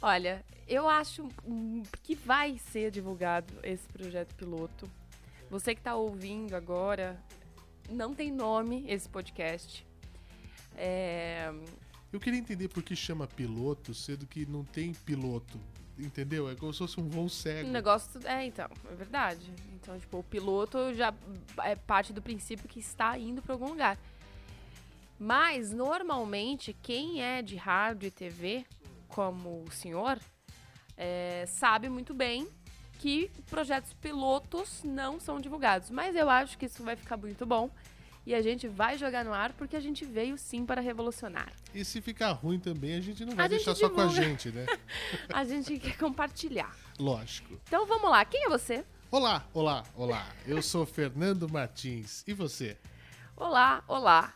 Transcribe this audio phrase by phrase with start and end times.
[0.00, 1.28] Olha, eu acho
[2.02, 4.88] que vai ser divulgado esse projeto piloto.
[5.50, 7.20] Você que está ouvindo agora,
[7.90, 9.84] não tem nome esse podcast.
[10.76, 11.52] É,
[12.12, 15.58] Eu queria entender por que chama piloto, sendo que não tem piloto.
[15.98, 16.48] Entendeu?
[16.48, 17.68] É como se fosse um voo O cego.
[17.70, 18.20] negócio.
[18.24, 19.52] É, então, é verdade.
[19.74, 21.12] Então, tipo, o piloto já
[21.64, 23.98] é parte do princípio que está indo para algum lugar.
[25.18, 28.64] Mas, normalmente, quem é de rádio e TV,
[29.08, 30.18] como o senhor,
[30.96, 32.48] é, sabe muito bem
[32.98, 35.90] que projetos pilotos não são divulgados.
[35.90, 37.70] Mas eu acho que isso vai ficar muito bom.
[38.26, 41.50] E a gente vai jogar no ar porque a gente veio sim para revolucionar.
[41.74, 44.50] E se ficar ruim também, a gente não vai A deixar só com a gente,
[44.50, 44.66] né?
[45.32, 46.76] A gente quer compartilhar.
[46.98, 47.58] Lógico.
[47.66, 48.84] Então vamos lá, quem é você?
[49.10, 50.26] Olá, olá, olá.
[50.46, 52.22] Eu sou Fernando Martins.
[52.26, 52.76] E você?
[53.34, 54.34] Olá, olá.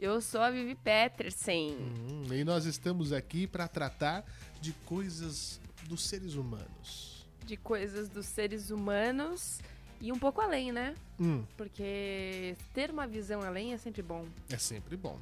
[0.00, 1.76] Eu sou a Vivi Petersen.
[1.76, 4.24] Hum, e nós estamos aqui para tratar
[4.60, 7.26] de coisas dos seres humanos.
[7.44, 9.58] de coisas dos seres humanos
[10.00, 10.94] e um pouco além, né?
[11.18, 14.24] Hum, Porque ter uma visão além é sempre bom.
[14.48, 15.18] é sempre bom.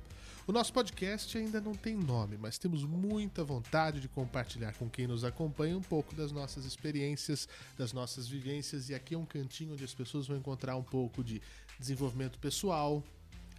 [0.47, 5.07] O nosso podcast ainda não tem nome, mas temos muita vontade de compartilhar com quem
[5.07, 8.89] nos acompanha um pouco das nossas experiências, das nossas vivências.
[8.91, 11.41] E aqui é um cantinho onde as pessoas vão encontrar um pouco de
[11.79, 13.03] desenvolvimento pessoal,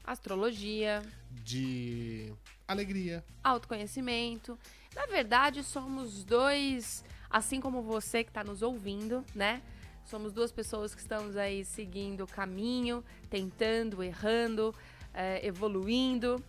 [0.03, 2.33] Astrologia, de
[2.67, 4.57] alegria, autoconhecimento.
[4.95, 9.61] Na verdade, somos dois, assim como você que está nos ouvindo, né?
[10.05, 14.73] Somos duas pessoas que estamos aí seguindo o caminho, tentando, errando,
[15.13, 16.43] eh, evoluindo.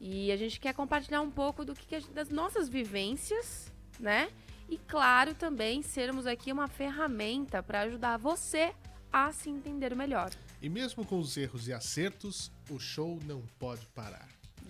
[0.00, 4.30] E a gente quer compartilhar um pouco do que, das nossas vivências, né?
[4.68, 8.72] E claro, também sermos aqui uma ferramenta para ajudar você
[9.12, 10.30] a se entender melhor.
[10.62, 14.28] E mesmo com os erros e acertos, o show não pode parar.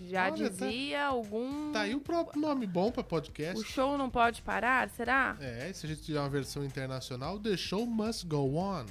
[0.09, 1.71] Já Olha, tá- dizia algum.
[1.71, 3.61] Tá aí o próprio nome bom para podcast.
[3.61, 5.37] O show não pode parar, será?
[5.39, 8.87] É, se a gente tiver uma versão internacional, The Show Must Go On.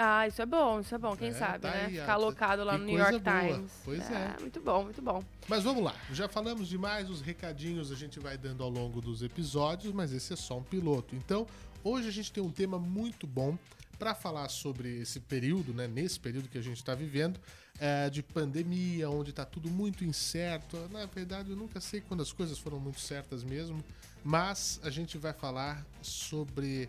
[0.00, 1.86] Ah, isso é bom, isso é bom, quem É, sabe, tá né?
[1.86, 3.40] aí, Ficar alocado lá no New York boa.
[3.40, 3.72] Times.
[3.84, 4.36] Pois é.
[4.40, 5.24] Muito bom, muito bom.
[5.48, 9.22] Mas vamos lá, já falamos demais, os recadinhos a gente vai dando ao longo dos
[9.22, 11.16] episódios, mas esse é só um piloto.
[11.16, 11.44] Então,
[11.82, 13.58] hoje a gente tem um tema muito bom
[13.98, 15.86] para falar sobre esse período, né?
[15.88, 17.40] Nesse período que a gente está vivendo,
[17.80, 20.76] é, de pandemia, onde está tudo muito incerto.
[20.90, 23.82] Na verdade, eu nunca sei quando as coisas foram muito certas mesmo,
[24.24, 26.88] mas a gente vai falar sobre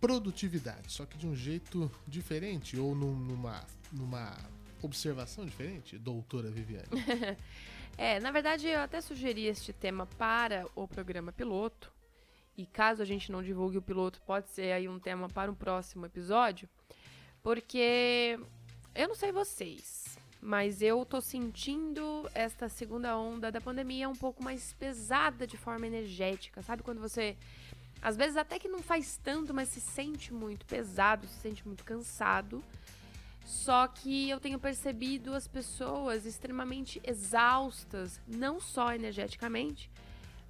[0.00, 4.36] produtividade, só que de um jeito diferente ou num- numa, numa
[4.82, 6.86] observação diferente, doutora Viviane.
[7.98, 11.90] É, na verdade, eu até sugeri este tema para o programa piloto.
[12.56, 15.54] E caso a gente não divulgue o piloto, pode ser aí um tema para um
[15.54, 16.68] próximo episódio.
[17.42, 18.38] Porque
[18.94, 24.42] eu não sei vocês, mas eu tô sentindo esta segunda onda da pandemia um pouco
[24.42, 26.62] mais pesada de forma energética.
[26.62, 27.36] Sabe quando você.
[28.00, 31.84] Às vezes até que não faz tanto, mas se sente muito pesado, se sente muito
[31.84, 32.62] cansado.
[33.44, 39.88] Só que eu tenho percebido as pessoas extremamente exaustas, não só energeticamente,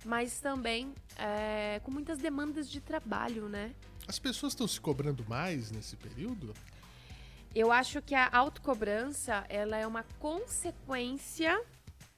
[0.07, 3.75] mas também é, com muitas demandas de trabalho, né?
[4.07, 6.55] As pessoas estão se cobrando mais nesse período?
[7.53, 11.61] Eu acho que a autocobrança, ela é uma consequência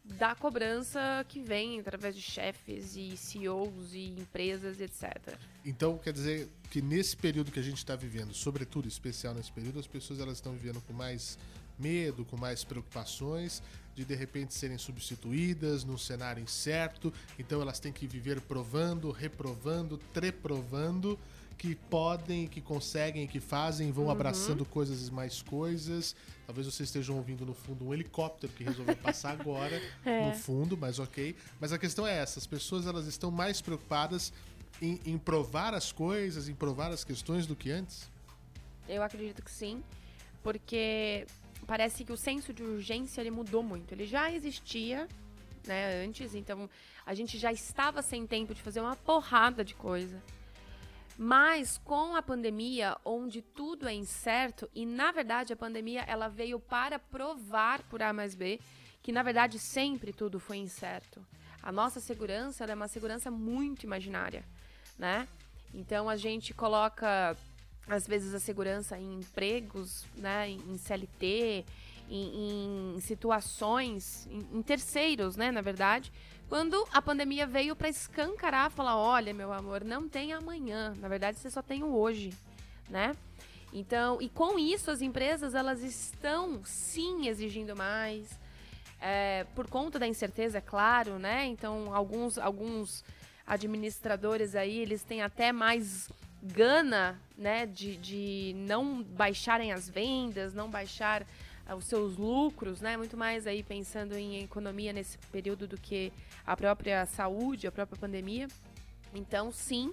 [0.04, 5.34] da cobrança que vem através de chefes e CEOs e empresas, etc.
[5.64, 9.78] Então, quer dizer que nesse período que a gente está vivendo, sobretudo especial nesse período,
[9.78, 11.38] as pessoas elas estão vivendo com mais
[11.78, 13.62] medo, com mais preocupações
[13.98, 17.12] de de repente serem substituídas num cenário incerto.
[17.36, 21.18] Então, elas têm que viver provando, reprovando, treprovando
[21.56, 26.14] que podem, que conseguem, que fazem, vão abraçando coisas e mais coisas.
[26.46, 31.00] Talvez vocês estejam ouvindo no fundo um helicóptero que resolveu passar agora no fundo, mas
[31.00, 31.34] ok.
[31.60, 34.32] Mas a questão é essa: as pessoas elas estão mais preocupadas
[34.80, 38.08] em, em provar as coisas, em provar as questões do que antes?
[38.88, 39.82] Eu acredito que sim,
[40.44, 41.26] porque
[41.66, 43.92] parece que o senso de urgência ele mudou muito.
[43.92, 45.08] Ele já existia,
[45.66, 46.68] né, antes, então
[47.04, 50.22] a gente já estava sem tempo de fazer uma porrada de coisa.
[51.16, 56.60] Mas com a pandemia, onde tudo é incerto, e na verdade a pandemia ela veio
[56.60, 58.60] para provar por A mais B
[59.02, 61.24] que na verdade sempre tudo foi incerto.
[61.62, 64.44] A nossa segurança é uma segurança muito imaginária,
[64.98, 65.26] né?
[65.72, 67.36] Então a gente coloca
[67.88, 71.64] às vezes a segurança em empregos, né, em CLT,
[72.10, 76.12] em, em situações, em, em terceiros, né, na verdade,
[76.48, 81.38] quando a pandemia veio para escancarar, falar, olha, meu amor, não tem amanhã, na verdade
[81.38, 82.32] você só tem o hoje,
[82.88, 83.14] né?
[83.70, 88.38] Então, e com isso as empresas elas estão sim exigindo mais,
[88.98, 91.44] é, por conta da incerteza, é claro, né?
[91.44, 93.04] Então, alguns, alguns,
[93.48, 96.10] administradores aí, eles têm até mais
[96.42, 101.26] gana, né, de, de não baixarem as vendas, não baixar
[101.66, 106.12] ah, os seus lucros, né, muito mais aí pensando em economia nesse período do que
[106.46, 108.48] a própria saúde, a própria pandemia.
[109.14, 109.92] Então, sim,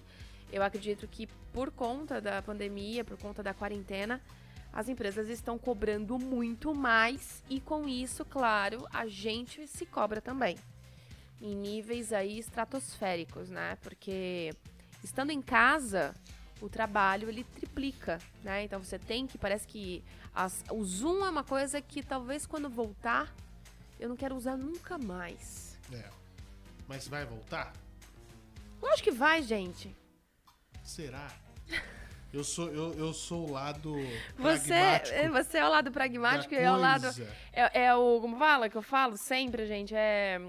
[0.52, 4.22] eu acredito que por conta da pandemia, por conta da quarentena,
[4.72, 10.58] as empresas estão cobrando muito mais e com isso, claro, a gente se cobra também.
[11.42, 13.78] Em níveis aí estratosféricos, né?
[13.82, 14.54] Porque
[15.06, 16.14] estando em casa,
[16.60, 18.64] o trabalho ele triplica, né?
[18.64, 20.04] Então você tem que, parece que
[20.34, 23.34] as, o Zoom é uma coisa que talvez quando voltar,
[24.00, 25.78] eu não quero usar nunca mais.
[25.94, 26.10] É.
[26.88, 27.72] Mas vai voltar?
[28.82, 29.96] Lógico que vai, gente.
[30.84, 31.28] Será?
[32.34, 33.96] Eu sou, eu, eu sou o lado
[34.38, 37.08] Você, pragmático você é o lado pragmático e é o lado.
[37.54, 38.20] É, é o.
[38.20, 38.70] Como fala?
[38.70, 39.96] Que eu falo sempre, gente?
[39.96, 40.42] É.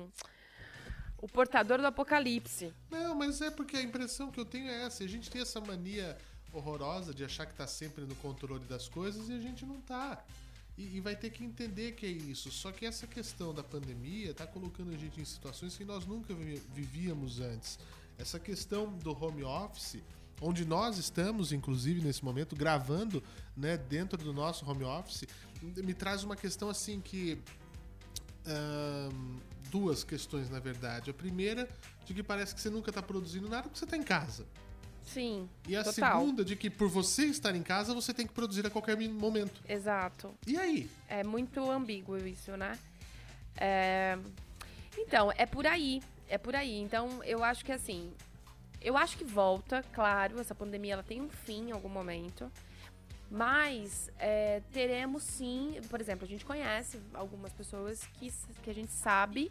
[1.18, 2.72] O portador do apocalipse.
[2.90, 5.02] Não, mas é porque a impressão que eu tenho é essa.
[5.02, 6.16] A gente tem essa mania
[6.52, 10.22] horrorosa de achar que tá sempre no controle das coisas e a gente não tá.
[10.76, 12.50] E, e vai ter que entender que é isso.
[12.50, 16.34] Só que essa questão da pandemia tá colocando a gente em situações que nós nunca
[16.34, 17.78] vi- vivíamos antes.
[18.18, 20.02] Essa questão do home office,
[20.40, 23.22] onde nós estamos, inclusive, nesse momento, gravando
[23.56, 25.24] né, dentro do nosso home office,
[25.62, 27.38] me traz uma questão assim que
[29.70, 31.10] Duas questões, na verdade.
[31.10, 31.68] A primeira,
[32.04, 34.46] de que parece que você nunca está produzindo nada porque você está em casa.
[35.02, 35.48] Sim.
[35.68, 36.20] E a total.
[36.20, 39.60] segunda, de que por você estar em casa, você tem que produzir a qualquer momento.
[39.68, 40.34] Exato.
[40.46, 40.90] E aí?
[41.08, 42.78] É muito ambíguo isso, né?
[43.56, 44.18] É,
[44.98, 46.02] Então, é por aí.
[46.28, 46.78] É por aí.
[46.80, 48.10] Então, eu acho que assim.
[48.80, 52.50] Eu acho que volta, claro, essa pandemia ela tem um fim em algum momento.
[53.30, 58.32] Mas é, teremos sim, por exemplo, a gente conhece algumas pessoas que,
[58.62, 59.50] que a gente sabe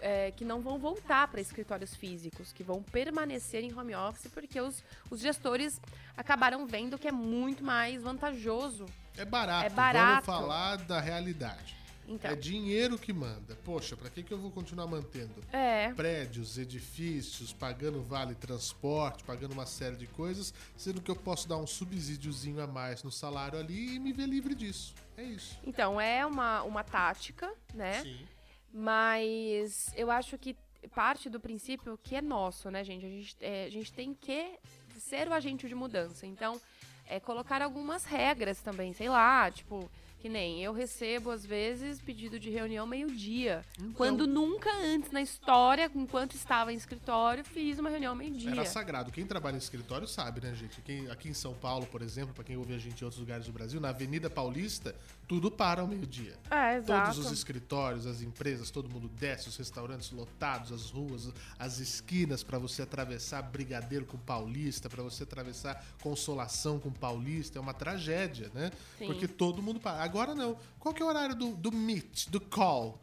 [0.00, 4.60] é, que não vão voltar para escritórios físicos, que vão permanecer em home office, porque
[4.60, 5.80] os, os gestores
[6.16, 8.86] acabaram vendo que é muito mais vantajoso.
[9.16, 9.66] É barato.
[9.66, 10.26] É barato.
[10.26, 11.76] Vamos falar da realidade.
[12.06, 13.56] Então, É dinheiro que manda.
[13.64, 15.34] Poxa, pra que, que eu vou continuar mantendo?
[15.52, 15.92] é.
[15.94, 21.56] Prédios, edifícios, pagando vale transporte, pagando uma série de coisas, sendo que eu posso dar
[21.56, 24.94] um subsídiozinho a mais no salário ali e me ver livre disso.
[25.16, 25.58] É isso.
[25.64, 28.02] Então, é uma, uma tática, né?
[28.02, 28.26] Sim.
[28.72, 30.56] Mas eu acho que
[30.94, 33.06] parte do princípio que é nosso, né, gente?
[33.06, 34.58] A gente, é, a gente tem que
[34.98, 36.26] ser o agente de mudança.
[36.26, 36.60] Então,
[37.06, 39.90] é colocar algumas regras também, sei lá, tipo,
[40.24, 43.62] que nem eu recebo, às vezes, pedido de reunião meio-dia.
[43.78, 43.92] Então.
[43.92, 48.52] Quando nunca antes na história, enquanto estava em escritório, fiz uma reunião meio-dia.
[48.52, 49.12] Era sagrado.
[49.12, 50.80] Quem trabalha em escritório sabe, né, gente?
[50.80, 53.44] Quem- aqui em São Paulo, por exemplo, pra quem ouve a gente em outros lugares
[53.44, 54.96] do Brasil, na Avenida Paulista,
[55.28, 56.38] tudo para ao meio-dia.
[56.50, 57.12] É, exato.
[57.16, 62.42] Todos os escritórios, as empresas, todo mundo desce, os restaurantes lotados, as ruas, as esquinas
[62.42, 68.50] pra você atravessar Brigadeiro com Paulista, pra você atravessar Consolação com Paulista, é uma tragédia,
[68.54, 68.72] né?
[68.98, 69.06] Sim.
[69.06, 70.02] Porque todo mundo para.
[70.14, 70.56] Agora não.
[70.78, 73.00] Qual que é o horário do, do meet, do call?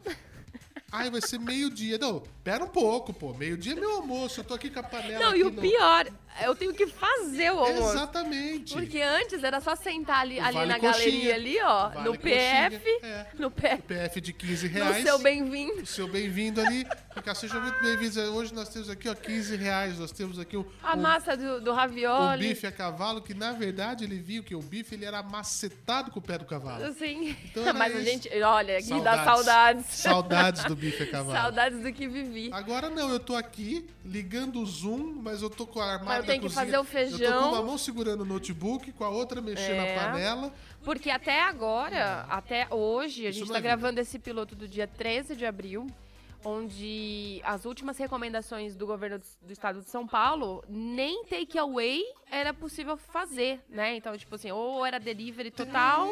[0.92, 1.96] Ai, vai ser meio-dia.
[1.96, 3.32] Não, pera um pouco, pô.
[3.32, 4.40] Meio-dia é meu almoço.
[4.40, 5.24] Eu tô aqui com a panela.
[5.26, 6.06] Não, e o no- pior,
[6.42, 7.94] eu tenho que fazer o almoço.
[7.96, 8.74] Exatamente.
[8.74, 10.92] Porque antes era só sentar ali, O ali Vale na Coxinha.
[10.92, 13.26] galeria ali, ó, Vale no PF, é.
[13.38, 15.02] no PF, PF de 15 no reais.
[15.02, 15.82] seu bem-vindo.
[15.82, 16.86] O seu bem-vindo ali.
[17.14, 18.16] Ficar sejam muito bem-vindos.
[18.18, 19.98] Hoje nós temos aqui, ó, 15 reais.
[19.98, 22.48] Nós temos aqui o, A o, massa do, do o ravioli.
[22.48, 26.18] bife a cavalo, que na verdade ele viu que o bife ele era macetado com
[26.18, 26.84] o pé do cavalo.
[26.84, 27.34] Assim.
[27.46, 28.04] Então Mas a isso.
[28.10, 29.86] gente, olha, aqui dá saudades.
[29.88, 31.32] Saudades do bife cavalo.
[31.38, 32.50] Saudades do que vivi.
[32.52, 36.18] Agora não, eu tô aqui ligando o Zoom, mas eu tô com a armário Mas
[36.20, 36.64] eu tenho que cozinha.
[36.64, 37.42] fazer o Eu tô feijão.
[37.42, 39.94] com uma mão segurando o notebook, com a outra mexendo É.
[39.96, 40.52] na panela.
[40.84, 44.86] Porque até agora, até hoje, a Isso gente tá é gravando esse piloto do dia
[44.88, 45.86] 13 de abril,
[46.44, 52.52] onde as últimas recomendações do governo do- do estado de São Paulo, nem takeaway era
[52.52, 53.96] possível fazer, né?
[53.96, 56.08] Então, tipo assim, ou era delivery total,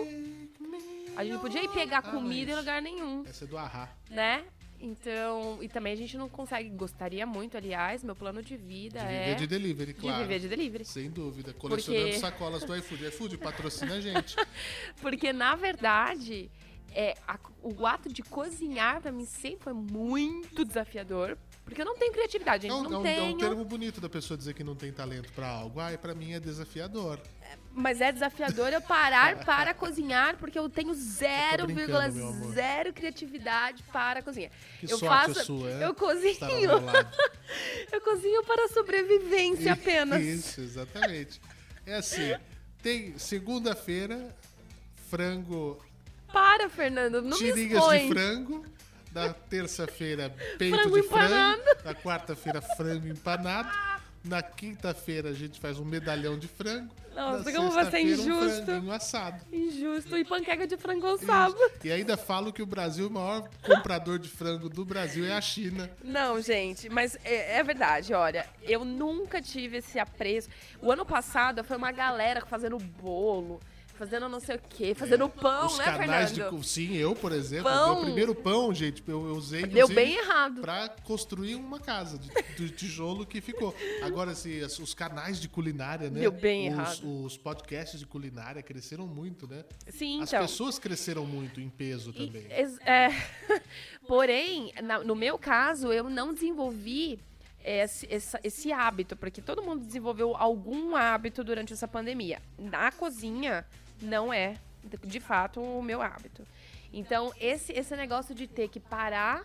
[1.17, 3.59] a gente não podia ir pegar Ah, comida em mas lugar nenhum, Essa é do
[3.59, 3.91] Arra.
[4.09, 4.45] né?
[4.83, 9.05] Então, e também a gente não consegue, gostaria muito, aliás, meu plano de vida De
[9.07, 10.23] é viver de delivery, de claro.
[10.23, 10.85] viver de delivery.
[10.87, 11.53] Sem dúvida.
[11.53, 13.05] Colecionando Porque- sacolas do iFood.
[13.09, 14.35] iFood patrocina a gente.
[15.03, 16.51] Porque, na verdade,
[16.95, 21.37] é, a- o ato de cozinhar pra mim sempre foi muito desafiador.
[21.63, 22.83] Porque eu não tenho criatividade, É gente.
[22.83, 23.21] não é um- tenho.
[23.21, 25.79] é um termo bonito da pessoa dizer que não tem talento pra algo.
[25.79, 27.21] Ai, pra mim é desafiador.
[27.73, 32.55] Mas é desafiador eu parar para cozinhar, porque eu tenho brincando, meu amor.
[32.55, 34.51] 0,0 criatividade para cozinhar.
[34.81, 35.45] Que eu faço.
[35.45, 36.71] sua, eu cozinho.
[37.91, 40.23] Eu cozinho para sobrevivência apenas.
[40.23, 41.41] Isso, exatamente.
[41.85, 42.33] É assim,
[42.81, 44.33] tem segunda-feira,
[45.09, 45.85] frango,
[46.33, 47.21] Para, Fernando.
[47.23, 48.07] Não me tirinhas expõe.
[48.07, 48.65] de frango.
[49.13, 51.25] Na terça-feira, peito Frango de frango.
[51.27, 51.63] empanado.
[51.85, 53.69] Na quarta-feira, frango empanado.
[54.23, 56.95] Na quinta-feira, a gente faz um medalhão de frango.
[57.15, 58.71] Nossa, como você é injusto.
[58.71, 59.43] Um assado.
[59.53, 60.17] Injusto.
[60.17, 61.59] E panqueca de frango ao sábado.
[61.83, 65.41] E ainda falo que o Brasil, o maior comprador de frango do Brasil é a
[65.41, 65.91] China.
[66.05, 70.49] Não, gente, mas é, é verdade, olha, eu nunca tive esse apreço.
[70.81, 73.61] O ano passado foi uma galera fazendo bolo,
[74.01, 76.37] fazendo não sei o quê, fazendo pão, Os né, canais de.
[76.37, 76.57] Fernando?
[76.57, 77.95] co- Sim, eu, por exemplo, Pão.
[77.97, 79.67] meu primeiro pão, gente, eu, usei.
[79.67, 80.63] Deu bem errado.
[80.63, 83.75] Pra construir uma casa de, de tijolo que ficou.
[84.03, 86.21] Agora, assim, as- os canais de culinária, né?
[86.21, 87.25] Deu bem os, errado.
[87.25, 89.67] Os podcasts de culinária cresceram muito, né?
[89.91, 90.41] Sim, As então.
[90.47, 92.47] pessoas cresceram muito em peso E- também.
[92.51, 93.09] ex- é,
[94.09, 97.21] porém, na- no meu caso, eu não desenvolvi
[97.63, 102.41] esse, essa- esse hábito, porque todo mundo desenvolveu algum hábito durante essa pandemia.
[102.59, 103.67] Na cozinha,
[104.01, 104.57] não é,
[105.05, 106.47] de, fato, o meu hábito.
[106.93, 109.43] Então, esse, esse negócio de ter que parar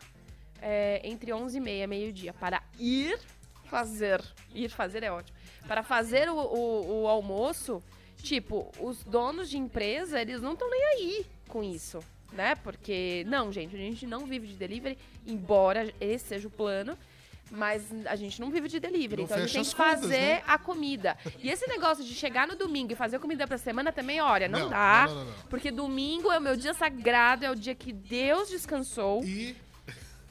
[0.61, 3.19] é, entre 11 e meia, meio-dia, para ir
[3.65, 4.21] fazer,
[4.53, 7.83] ir fazer é ótimo, para fazer o, o- o almoço,
[8.21, 11.99] tipo, os donos de empresa, eles não estão nem aí com isso,
[12.31, 12.55] né?
[12.55, 14.97] Porque, não, gente, a gente não vive de delivery,
[15.27, 16.97] embora esse seja o plano,
[17.51, 20.01] mas a gente não vive de delivery, Não então a gente tem que as contas,
[20.01, 20.43] fazer né?
[20.47, 21.17] a comida.
[21.39, 24.61] E esse negócio de chegar no domingo e fazer comida pra semana também, olha, não,
[24.61, 25.05] Não, dá.
[25.07, 25.43] não, não, não, não.
[25.49, 29.23] Porque domingo é o meu dia sagrado, é o dia que Deus descansou.
[29.23, 29.55] E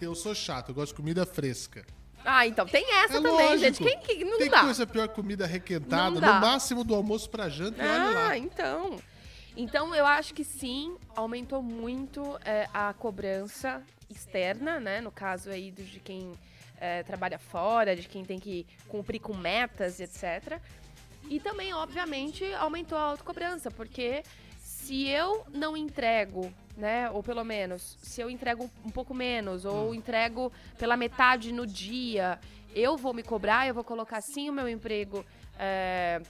[0.00, 1.84] eu sou chato, eu gosto de comida fresca.
[2.24, 3.58] Ah, então tem essa É também, lógico.
[3.58, 3.82] gente.
[3.84, 4.62] Quem que não Tem dá?
[4.62, 8.28] coisa pior comida requentada, no máximo do almoço pra janta e olha lá.
[8.30, 8.96] Ah, então.
[9.56, 15.00] Então eu acho que sim, aumentou muito é, a cobrança externa, né?
[15.00, 16.32] No caso aí do- de quem
[16.78, 20.60] é, trabalha fora, de quem tem que cumprir com metas, etc.
[21.28, 24.22] E também, obviamente, aumentou a autocobrança, porque
[24.58, 29.94] se eu não entrego, né, ou pelo menos, se eu entrego um pouco menos, ou
[29.94, 32.38] entrego pela metade no dia,
[32.74, 35.24] eu vou me cobrar, eu vou colocar sim o meu emprego
[35.58, 36.20] é,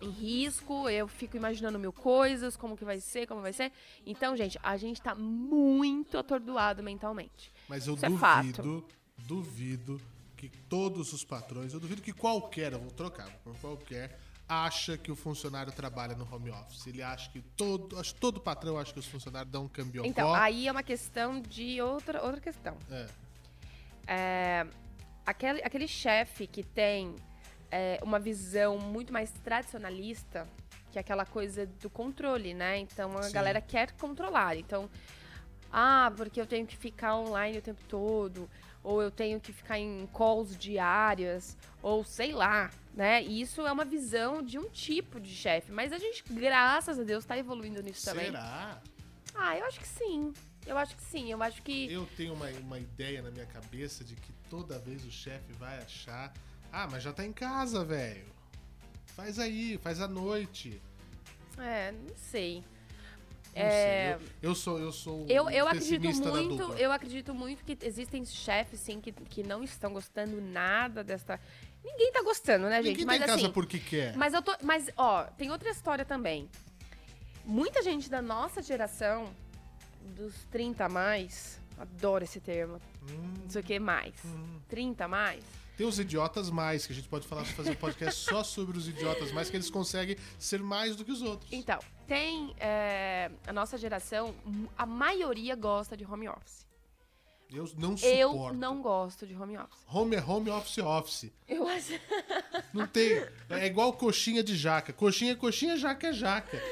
[0.00, 3.70] em risco, eu fico imaginando mil coisas, como que vai ser, como vai ser.
[4.04, 7.52] Então, gente, a gente tá muito atordoado mentalmente.
[7.68, 8.08] Mas eu Isso é
[9.26, 10.00] duvido,
[10.36, 15.12] que todos os patrões, eu duvido que qualquer, eu vou trocar por qualquer, acha que
[15.12, 16.86] o funcionário trabalha no home office.
[16.86, 20.08] Ele acha que todo, acho todo patrão acha que os funcionários dão um cambiocó.
[20.08, 22.76] Então, aí é uma questão de outra, outra questão.
[22.90, 23.06] É.
[24.06, 24.66] É,
[25.24, 27.14] aquele, aquele chefe que tem
[27.70, 30.48] é, uma visão muito mais tradicionalista,
[30.90, 32.78] que é aquela coisa do controle, né?
[32.78, 33.32] Então a Sim.
[33.32, 34.56] galera quer controlar.
[34.56, 34.90] Então,
[35.72, 38.50] ah, porque eu tenho que ficar online o tempo todo,
[38.82, 43.22] ou eu tenho que ficar em calls diárias, ou sei lá, né?
[43.22, 45.70] E isso é uma visão de um tipo de chefe.
[45.70, 48.26] Mas a gente, graças a Deus, tá evoluindo nisso também.
[48.26, 48.80] Será?
[49.34, 50.32] Ah, eu acho que sim.
[50.66, 51.30] Eu acho que sim.
[51.30, 51.92] Eu acho que.
[51.92, 55.78] Eu tenho uma, uma ideia na minha cabeça de que toda vez o chefe vai
[55.78, 56.32] achar.
[56.72, 58.26] Ah, mas já tá em casa, velho.
[59.16, 60.80] Faz aí, faz à noite.
[61.58, 62.64] É, não sei.
[63.54, 64.28] É, sei.
[64.42, 68.80] Eu, eu sou, eu sou Eu, eu acredito muito, eu acredito muito que existem chefes,
[68.80, 71.40] sim, que, que não estão gostando nada desta.
[71.84, 72.92] Ninguém tá gostando, né, gente?
[72.92, 73.52] Ninguém Mas tá em casa assim.
[73.52, 74.16] porque quer.
[74.16, 74.54] Mas eu tô.
[74.62, 76.48] Mas, ó, tem outra história também.
[77.44, 79.32] Muita gente da nossa geração,
[80.16, 82.80] dos 30 a mais, adoro esse termo.
[83.02, 84.14] Hum, Não sei o que mais.
[84.68, 85.42] 30 a mais.
[85.76, 88.86] Tem os idiotas mais, que a gente pode falar, fazer um podcast só sobre os
[88.86, 91.50] idiotas mais, que eles conseguem ser mais do que os outros.
[91.50, 91.78] Então,
[92.14, 92.54] tem.
[92.58, 94.34] é, a nossa geração,
[94.76, 96.66] a maioria gosta de home office.
[97.52, 98.56] Eu não Eu suporto.
[98.56, 99.80] não gosto de home office.
[99.92, 101.32] Home é home, office é office.
[101.48, 101.92] Eu acho.
[102.72, 103.24] Não tem.
[103.48, 104.92] É igual coxinha de jaca.
[104.92, 106.62] Coxinha é coxinha, jaca é jaca.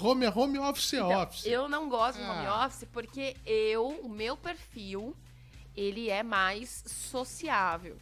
[0.00, 1.44] Home é home, office é Então, office.
[1.46, 2.64] eu não gosto de home Ah.
[2.66, 5.12] office porque eu, o meu perfil,
[5.76, 7.96] ele é mais sociável,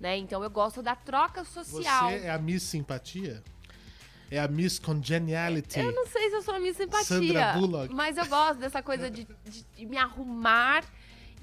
[0.00, 0.16] né?
[0.16, 2.08] Então eu gosto da troca social.
[2.08, 3.44] Você é a Miss Simpatia?
[4.30, 5.78] É a Miss Congeniality?
[5.78, 7.54] Eu não sei se eu sou a minha simpatia,
[7.90, 10.84] mas eu gosto dessa coisa de, de- me arrumar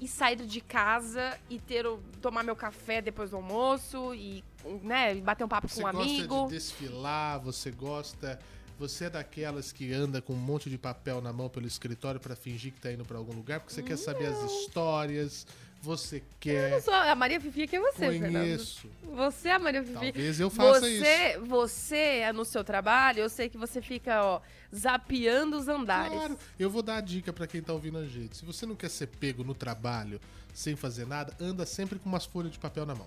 [0.00, 1.84] e sair de casa e ter
[2.20, 4.44] tomar meu café depois do almoço e
[4.82, 6.44] né, bater um papo Você com um gosta amigo.
[6.46, 8.38] de desfilar, você gosta.
[8.78, 12.34] Você é daquelas que anda com um monte de papel na mão pelo escritório pra
[12.34, 15.46] fingir que tá indo pra algum lugar, porque você quer saber as histórias,
[15.84, 16.80] você Eu quer.
[16.82, 18.32] sou a Maria Fifi, quem é você, Fernando?
[18.32, 18.88] Conheço.
[19.14, 19.94] Você é a Maria Fifi.
[20.12, 24.40] Talvez eu faça você, Você, é no seu trabalho, eu sei que você fica, ó,
[24.74, 26.12] zapeando os andares.
[26.12, 28.36] Claro, eu vou dar a dica pra quem tá ouvindo a gente.
[28.36, 30.20] Se você não quer ser pego no trabalho
[30.52, 33.06] sem fazer nada, anda sempre com umas folhas de papel na mão.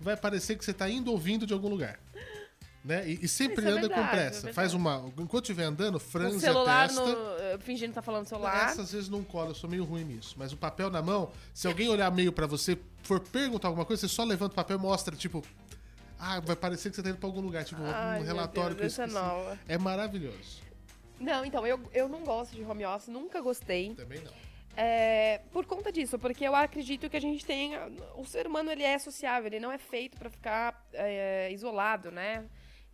[0.00, 1.98] Vai parecer que você tá indo ouvindo de algum lugar.
[2.86, 3.08] Né?
[3.08, 4.50] E, e sempre Isso é anda com verdade, pressa.
[4.50, 5.10] é Faz uma.
[5.18, 7.02] Enquanto estiver andando, O franze celular a testa.
[7.04, 8.70] no, fingindo que tá falando no celular.
[8.70, 10.36] Essa às vezes não cola, eu sou meio ruim nisso.
[10.38, 14.06] Mas o papel na mão, se alguém olhar meio pra você, for perguntar alguma coisa,
[14.06, 15.42] você só levanta o papel e mostra, tipo.
[16.18, 18.94] Ah, vai parecer que você tá indo pra algum lugar, tipo, Ai, um relatório Deus,
[18.94, 19.24] que eu é esqueci.
[19.26, 19.58] nova.
[19.68, 20.62] É maravilhoso.
[21.18, 23.94] Não, então, eu, eu não gosto de home office, nunca gostei.
[23.94, 24.32] Também não.
[24.76, 27.72] É, por conta disso, porque eu acredito que a gente tem.
[28.16, 32.44] O ser humano ele é sociável, ele não é feito pra ficar é, isolado, né?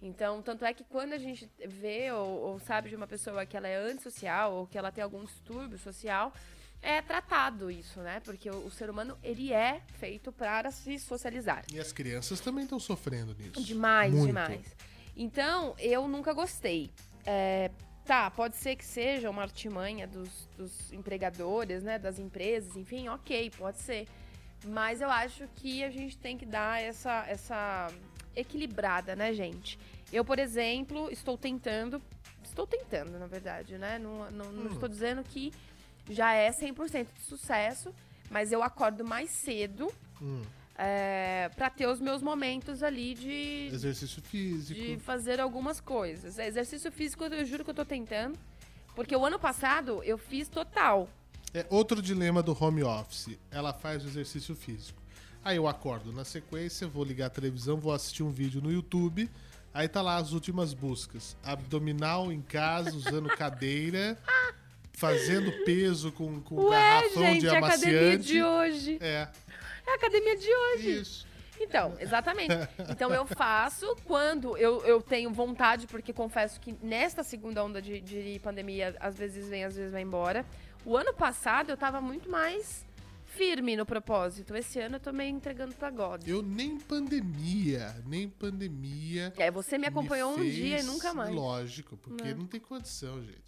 [0.03, 3.57] Então, tanto é que quando a gente vê ou, ou sabe de uma pessoa que
[3.57, 6.35] ela é antissocial ou que ela tem algum distúrbio social,
[6.83, 8.19] é tratado isso, né?
[8.21, 11.65] Porque o, o ser humano ele é feito para se socializar.
[11.73, 13.63] E as crianças também estão sofrendo nisso.
[13.63, 14.27] Demais, Muito.
[14.27, 14.77] demais.
[15.17, 16.91] Então, eu nunca gostei.
[17.25, 17.71] É,
[18.05, 21.97] tá, pode ser que seja uma artimanha dos, dos empregadores, né?
[21.97, 24.09] Das empresas, enfim, ok, pode ser.
[24.67, 27.89] Mas eu acho que a gente tem que dar essa, essa
[28.37, 29.79] equilibrada, né, gente?
[30.13, 32.01] Eu, por exemplo, estou tentando.
[32.45, 33.99] Estou tentando, na verdade, né?
[33.99, 34.73] Não, não, não Hum.
[34.73, 35.53] estou dizendo que
[36.11, 37.95] já é 100% de sucesso,
[38.31, 40.43] mas eu acordo mais cedo Hum,
[40.77, 44.79] é, para ter os meus momentos ali de, exercício físico.
[44.81, 46.39] de fazer algumas coisas.
[46.39, 48.39] É, Exercício físico, eu juro que eu tô tentando.
[48.95, 51.09] Porque o ano passado eu fiz total.
[51.55, 53.39] É outro dilema do home office.
[53.51, 55.02] Ela faz o exercício físico.
[55.45, 59.29] Aí eu acordo na sequência, vou ligar a televisão, vou assistir um vídeo no YouTube.
[59.75, 61.37] Aí tá lá as últimas buscas.
[61.43, 64.17] Abdominal em casa, usando cadeira,
[64.93, 68.27] fazendo peso com, com Ué, garrafão gente, de é a academia amaciante.
[68.27, 68.99] de hoje.
[69.01, 69.29] É,
[69.87, 71.01] É a academia de hoje.
[71.01, 71.27] isso.
[71.61, 72.55] Então, exatamente.
[72.91, 78.01] Então eu faço quando eu, eu tenho vontade, porque confesso que nesta segunda onda de,
[78.01, 80.45] de pandemia, às vezes vem, às vezes vai embora.
[80.85, 82.85] O ano passado eu tava muito mais
[83.37, 84.55] firme no propósito.
[84.55, 86.27] Esse ano eu tô meio entregando pra God.
[86.27, 89.33] Eu nem pandemia, nem pandemia.
[89.37, 91.35] É, você me acompanhou um fez- dia e nunca mais.
[91.35, 92.35] Lógico, porque Né?
[92.35, 93.43] não tem condição, gente.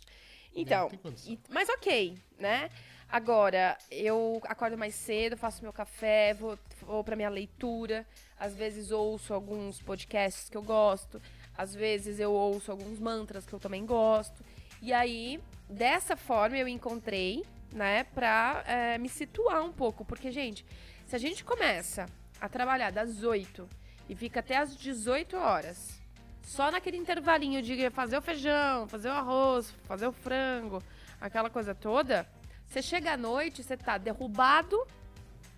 [0.55, 2.71] Então, Não e- mas ok, né?
[3.09, 8.07] Agora, eu acordo mais cedo, faço meu café, vou, vou pra minha leitura.
[8.39, 11.21] Às vezes ouço alguns podcasts que eu gosto.
[11.57, 14.43] Às vezes eu ouço alguns mantras que eu também gosto.
[14.83, 20.05] E aí, dessa forma, eu encontrei, né, pra é, me situar um pouco.
[20.05, 20.65] Porque, gente,
[21.07, 22.07] se a gente começa
[22.41, 23.69] a trabalhar das 8
[24.09, 26.01] e fica até as 18 horas,
[26.43, 30.83] só naquele intervalinho de fazer o feijão, fazer o arroz, fazer o frango,
[31.21, 32.27] aquela coisa toda,
[32.67, 34.87] você chega à noite, você tá derrubado,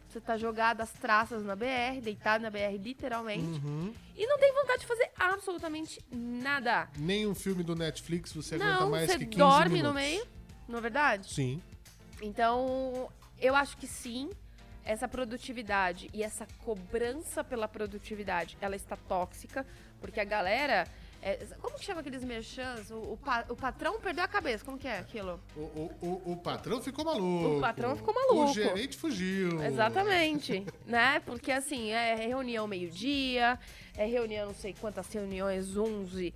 [0.08, 3.92] você tá jogado às traças na BR, deitado na BR literalmente, Uhum.
[4.16, 6.88] e não tem vontade de fazer absolutamente nada.
[6.96, 9.88] Nem um filme do Netflix você aguenta não, mais você que 15 dorme minutos.
[9.88, 10.26] no meio,
[10.68, 11.32] não é verdade?
[11.34, 11.60] Sim.
[12.22, 13.08] Então,
[13.40, 14.30] eu acho que sim,
[14.84, 19.66] essa produtividade e essa cobrança pela produtividade, ela está tóxica,
[20.00, 20.86] porque a galera.
[21.20, 22.90] é, como que chama aqueles merchans?
[22.90, 25.40] O, o, pa- o patrão perdeu a cabeça, como que é aquilo?
[25.56, 27.56] O, o, o, patrão ficou maluco.
[27.56, 28.50] O patrão ficou maluco.
[28.50, 29.62] O gerente fugiu.
[29.62, 31.20] Exatamente, né?
[31.20, 33.58] Porque assim, é reunião meio-dia,
[33.96, 36.32] é reunião não sei quantas reuniões, Zooms e...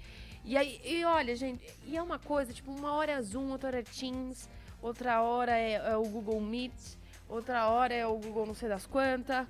[0.57, 4.49] Aí, e olha, gente, e é uma coisa, tipo, uma hora Zoom, outra hora Teams,
[4.83, 6.73] outra hora é, é o Google Meet,
[7.29, 9.47] outra hora é o Google não sei das quantas.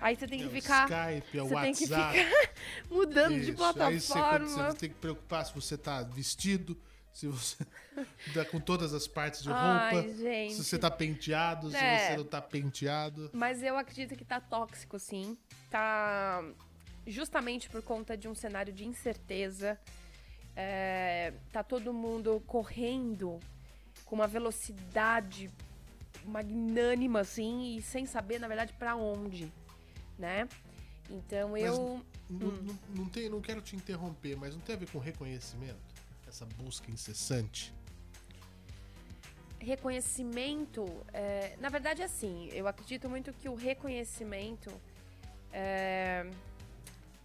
[0.00, 2.18] Aí você tem É que o ficar Skype, é você tem que WhatsApp.
[2.18, 2.52] ficar
[2.90, 3.64] mudando de Isso.
[3.80, 4.70] Aí você, plataforma.
[4.70, 6.80] você tem que preocupar se você tá vestido,
[7.12, 7.66] se você
[8.32, 10.54] tá com todas as partes de roupa, Ai, gente.
[10.54, 12.10] se você tá penteado, se É.
[12.10, 13.28] você não tá penteado.
[13.32, 15.36] Mas eu acredito que tá tóxico, sim.
[15.68, 16.44] Tá
[17.04, 19.76] justamente por conta de um cenário de incerteza.
[20.54, 23.40] É, tá todo mundo correndo
[24.08, 25.50] com uma velocidade
[26.24, 29.52] magnânima, assim, e sem saber, na verdade, pra onde,
[30.18, 30.48] né?
[31.10, 31.72] Então eu.
[31.74, 32.62] Não, Hum.
[32.62, 35.80] não, não tem, não quero te interromper, mas não tem a ver com reconhecimento?
[36.26, 37.72] Essa busca incessante?
[39.58, 44.70] Reconhecimento, é, na verdade, assim, eu acredito muito que o reconhecimento.
[45.52, 46.30] é,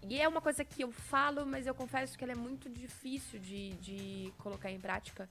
[0.10, 3.40] e é uma coisa que eu falo, mas eu confesso que ela é muito difícil
[3.40, 5.30] de, de colocar em prática.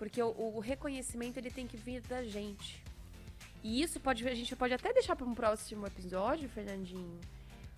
[0.00, 2.82] Porque o, o reconhecimento ele tem que vir da gente.
[3.62, 7.20] E isso pode, a gente pode até deixar para um próximo episódio, Fernandinho.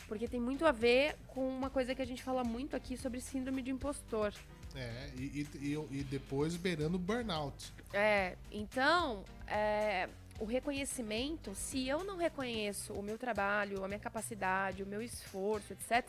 [0.06, 3.20] Porque tem muito a ver com uma coisa que a gente fala muito aqui sobre
[3.20, 4.32] síndrome de impostor.
[4.76, 7.72] É, e, e, e- depois beirando burnout.
[7.92, 10.08] É, então, é,
[10.38, 15.72] o reconhecimento, se eu não reconheço o meu trabalho, a minha capacidade, o meu esforço,
[15.72, 16.08] etc.,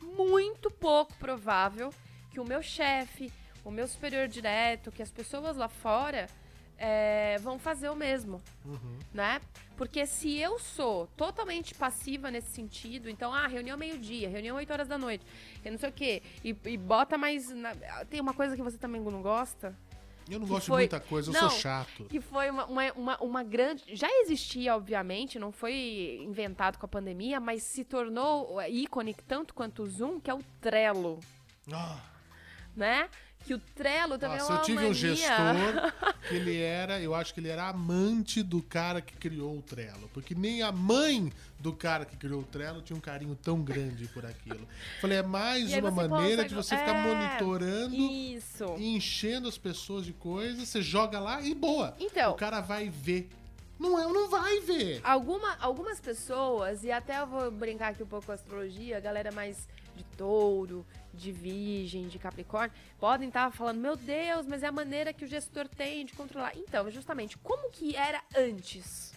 [0.00, 1.92] muito pouco provável
[2.30, 3.30] que o meu chefe,
[3.64, 6.26] o meu superior direto, que as pessoas lá fora
[6.78, 8.40] é, vão fazer o mesmo,
[9.12, 9.40] né?
[9.76, 14.88] Porque se eu sou totalmente passiva nesse sentido, então, ah, reunião meio-dia, reunião 8 horas
[14.88, 15.24] da noite,
[15.64, 17.50] eu não sei o quê, e, e bota mais...
[17.50, 17.74] na-
[18.08, 19.76] Tem uma coisa que você também não gosta?
[20.28, 22.04] Eu não gosto foi- de muita coisa, eu Não, sou chato.
[22.04, 23.84] Que foi uma, uma, uma, uma grande.
[23.96, 29.82] Já existia, obviamente, não foi inventado com a pandemia, mas se tornou ícone tanto quanto
[29.82, 31.18] o Zoom, que é o Trello,
[31.72, 31.98] Ah,
[32.76, 33.08] né?
[33.44, 34.90] Que o Trello também nossa, é uma eu tive mania.
[34.90, 39.58] um gestor que ele era, eu acho que ele era amante do cara que criou
[39.58, 40.08] o Trello.
[40.12, 44.06] Porque nem a mãe do cara que criou o Trello tinha um carinho tão grande
[44.08, 44.66] por aquilo.
[45.00, 48.76] Falei, é mais uma maneira consegue- de você ficar é, monitorando Isso.
[48.78, 51.96] e enchendo as pessoas de coisas, você joga lá e boa.
[51.98, 52.32] Então.
[52.32, 53.28] O cara vai ver.
[53.78, 55.00] Não é, não vai ver.
[55.02, 59.00] Alguma, algumas pessoas, e até eu vou brincar aqui um pouco com a astrologia, a
[59.00, 64.66] galera mais de touro, de virgem, de capricórnio, podem estar falando, meu Deus, mas é
[64.66, 66.56] a maneira que o gestor tem de controlar.
[66.56, 69.12] Então, justamente, como que era antes?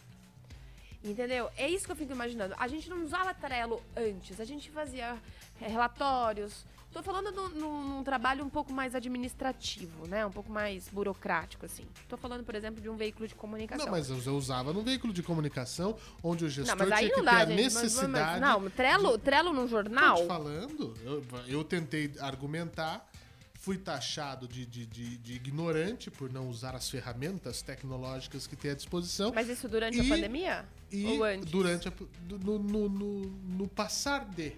[1.04, 1.50] Entendeu?
[1.58, 2.56] É isso que eu fico imaginando.
[2.58, 5.18] A gente não usava Trello antes, a gente fazia
[5.62, 6.66] é, relatórios.
[6.94, 10.26] Tô falando num, num- trabalho um pouco mais administrativo, né?
[10.26, 11.84] Um pouco mais burocrático, assim.
[12.08, 13.86] Tô falando, por exemplo, de um veículo de comunicação.
[13.86, 17.10] Não, mas eu usava num veículo de comunicação onde o gestor Não, mas aí tinha
[17.16, 17.64] que não ter dá, a gente.
[17.64, 18.40] Mas- mas- necessidade.
[18.42, 20.16] não, Trello, Trello num jornal.
[20.18, 23.10] Tô te falando, eu, eu tentei argumentar,
[23.56, 28.72] fui taxado de, de, de- de ignorante por não usar as ferramentas tecnológicas que tem
[28.72, 29.32] à disposição.
[29.34, 30.66] Mas isso durante E- a pandemia?
[30.92, 31.50] E Ou antes?
[31.50, 31.94] durante a,
[32.30, 34.54] no, no, no, no passar de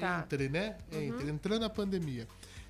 [0.00, 0.16] Tá.
[0.16, 0.22] Uhum.
[0.22, 0.78] entre, né?
[0.90, 2.26] Entre, entrando a pandemia.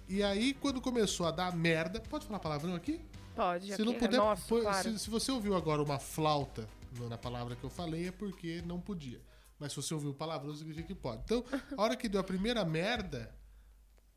[0.09, 2.01] E aí, quando começou a dar merda.
[2.01, 3.01] Pode falar palavrão aqui?
[3.35, 4.90] Pode, Se aqui, não puder, nossa, põe- claro.
[4.93, 6.69] se, se você ouviu agora uma flauta
[7.09, 9.21] na palavra que eu falei, é porque não podia.
[9.59, 11.23] Mas se você ouviu palavrão, significa que pode.
[11.25, 11.45] Então,
[11.77, 13.33] a hora que deu a primeira merda,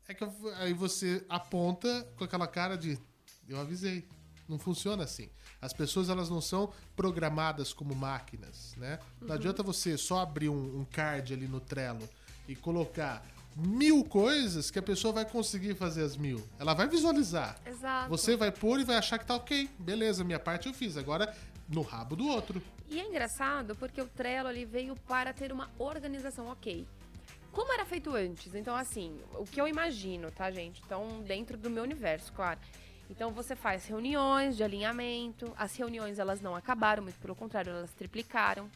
[0.08, 2.98] é que eu- aí você aponta com aquela cara de
[3.48, 4.06] eu avisei.
[4.48, 5.30] Não funciona assim.
[5.60, 8.98] As pessoas elas não são programadas como máquinas, né?
[9.20, 9.34] Não Uhum.
[9.34, 12.06] adianta você só abrir um, um card ali no Trello
[12.48, 13.24] e colocar
[13.56, 16.44] mil coisas que a pessoa vai conseguir fazer as mil.
[16.58, 17.56] Ela vai visualizar.
[17.64, 18.08] Exato.
[18.08, 19.70] Você vai pôr e vai achar que tá ok.
[19.78, 20.96] Beleza, minha parte eu fiz.
[20.96, 21.34] Agora,
[21.68, 22.62] no rabo do outro.
[22.88, 26.86] E é engraçado porque o Trello ali veio para ter uma organização, ok.
[27.52, 28.54] Como era feito antes?
[28.54, 30.82] Então, assim, o que eu imagino, tá, gente?
[30.84, 32.58] Então, dentro do meu universo, claro.
[33.08, 35.52] Então, você faz reuniões de alinhamento.
[35.56, 38.68] As reuniões, elas não acabaram, muito pelo contrário, elas triplicaram,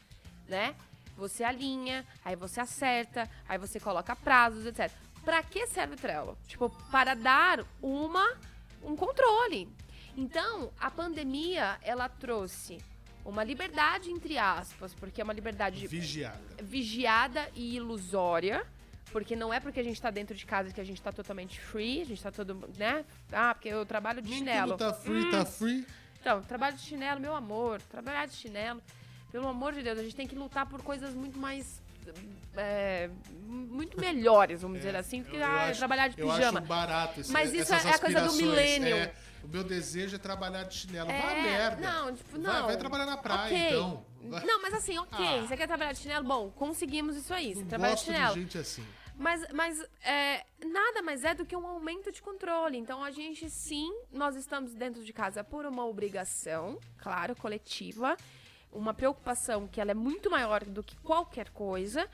[0.46, 0.76] né?
[1.18, 4.90] Você alinha, aí você acerta, aí você coloca prazos, etc.
[5.24, 6.38] Pra que serve o Trello?
[6.46, 8.36] Tipo, para dar uma
[8.82, 9.68] um controle.
[10.16, 12.78] Então, a pandemia, ela trouxe
[13.24, 16.40] uma liberdade, entre aspas, porque é uma liberdade Vigiada.
[16.62, 18.64] vigiada e ilusória,
[19.12, 21.60] porque não é porque a gente tá dentro de casa que a gente tá totalmente
[21.60, 23.04] free, a gente tá todo, né?
[23.32, 24.72] Ah, porque eu trabalho de Nem chinelo.
[24.78, 25.84] tudo tá free, tá free.
[26.20, 28.80] Então, trabalho de chinelo, meu amor, trabalhar de chinelo,
[29.30, 31.80] pelo amor de Deus, a gente tem que lutar por coisas muito mais.
[32.56, 33.10] é,
[33.46, 36.60] muito melhores, vamos dizer assim, do que É, Eu- eu ah, acho- trabalhar de pijama.
[36.62, 38.98] barato esse, Mas isso é a coisa do millennial.
[38.98, 39.14] É,
[39.44, 41.10] o meu desejo é trabalhar de chinelo.
[41.10, 41.90] É, Vá merda.
[41.92, 42.66] Não, tipo, Vai- não.
[42.66, 43.66] Vai, trabalhar na praia, Ok.
[43.68, 44.04] então.
[44.22, 45.24] Vai- Não, mas assim, ok.
[45.38, 45.46] Ah.
[45.46, 46.24] Você quer trabalhar de chinelo?
[46.26, 47.54] Bom, conseguimos isso aí.
[47.54, 48.34] Você Não trabalha de chinelo.
[48.34, 48.84] de gente assim.
[49.16, 52.78] Mas, mas é, nada mais é do que um aumento de controle.
[52.78, 58.16] Então, a gente, sim, nós estamos dentro de casa por uma obrigação, claro, coletiva.
[58.72, 62.08] Uma preocupação que ela é muito maior do que qualquer coisa.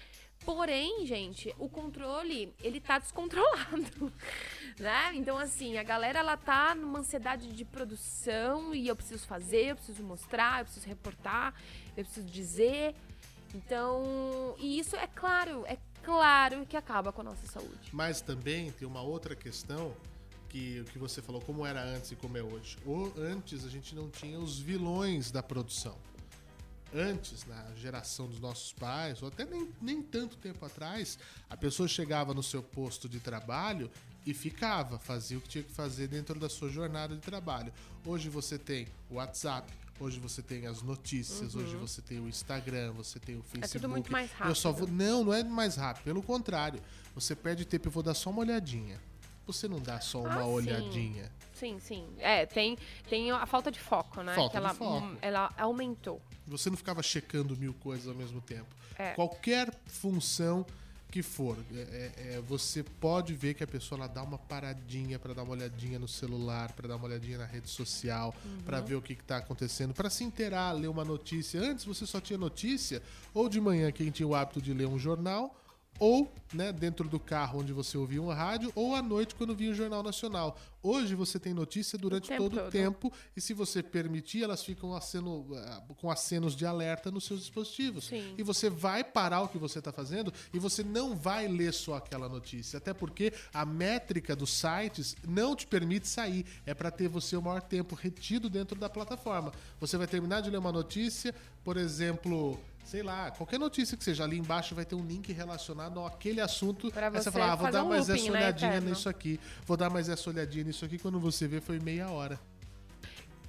[0.45, 4.13] Porém, gente, o controle, ele tá descontrolado,
[4.79, 5.13] né?
[5.15, 9.77] Então, assim, a galera, ela tá numa ansiedade de produção e eu preciso fazer, eu
[9.77, 11.55] preciso mostrar, eu preciso reportar,
[11.97, 12.95] eu preciso dizer.
[13.55, 17.91] Então, e isso é claro, é claro que acaba com a nossa saúde.
[17.93, 19.95] Mas também tem uma outra questão
[20.55, 22.77] que o que você falou, como era antes e como é hoje.
[22.85, 25.97] Ou antes a gente não tinha os vilões da produção.
[26.95, 31.19] Antes, na geração dos nossos pais, ou até nem, nem tanto tempo atrás,
[31.51, 33.91] a pessoa chegava no seu posto de trabalho
[34.25, 37.73] e ficava, fazia o que tinha que fazer dentro da sua jornada de trabalho.
[38.07, 42.93] Hoje você tem o WhatsApp, hoje você tem as notícias, hoje você tem o Instagram,
[42.93, 43.77] você tem o Facebook.
[43.77, 43.81] Uhum.
[43.81, 44.87] tudo muito mais Eu só rápido.
[44.87, 46.05] vou, não, não é mais rápido.
[46.05, 46.81] Pelo contrário,
[47.15, 47.89] você perde tempo.
[47.89, 49.01] Eu vou dar só uma olhadinha.
[49.47, 50.51] Você não dá só uma Ah, sim.
[50.53, 51.31] olhadinha.
[51.55, 52.07] Sim, sim.
[52.19, 52.77] É, tem,
[53.09, 54.35] tem a falta de foco, né?
[54.35, 55.05] Falta que ela, de foco.
[55.07, 56.21] hum, ela aumentou.
[56.47, 58.67] Você não ficava checando mil coisas ao mesmo tempo.
[58.99, 59.13] É.
[59.13, 60.65] Qualquer função
[61.11, 65.17] que for, é- é- é, você pode ver que a pessoa ela dá uma paradinha
[65.17, 68.85] para dar uma olhadinha no celular, para dar uma olhadinha na rede social, para Uhum.
[68.87, 71.61] ver o que está acontecendo, para se inteirar, ler uma notícia.
[71.61, 73.01] Antes você só tinha notícia,
[73.33, 75.55] ou de manhã quem tinha o hábito de ler um jornal,
[75.99, 79.71] ou né, dentro do carro onde você ouvia um rádio, ou à noite quando via
[79.71, 80.57] o Jornal Nacional.
[80.83, 84.95] Hoje você tem notícia durante tempo todo o tempo e se você permitir, elas ficam
[84.95, 88.07] aceno, ah, com acenos de alerta nos seus dispositivos.
[88.07, 88.35] Sim.
[88.37, 91.95] E você vai parar o que você está fazendo e você não vai ler só
[91.95, 92.77] aquela notícia.
[92.77, 96.45] Até porque a métrica dos sites não te permite sair.
[96.67, 99.53] É para ter você o maior tempo retido dentro da plataforma.
[99.81, 104.25] Você vai terminar de ler uma notícia, por exemplo, sei lá, qualquer notícia que seja,
[104.25, 106.91] ali embaixo vai ter um link relacionado àquele assunto.
[106.91, 108.91] Pra você você fala, ah, vou dar um mais looping, essa né, olhadinha eterno.
[108.91, 110.99] nisso aqui, vou dar mais essa olhadinha nisso aqui.
[110.99, 112.39] Quando você vê, foi meia hora.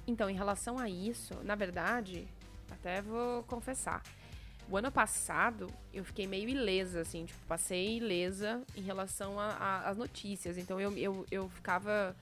[0.06, 2.26] Então, em relação a isso, na verdade,
[2.70, 4.02] até vou confessar.
[4.68, 10.56] O ano passado, eu fiquei meio ilesa, assim, tipo, passei ilesa em relação às notícias.
[10.56, 12.16] Então, eu, eu, eu ficava.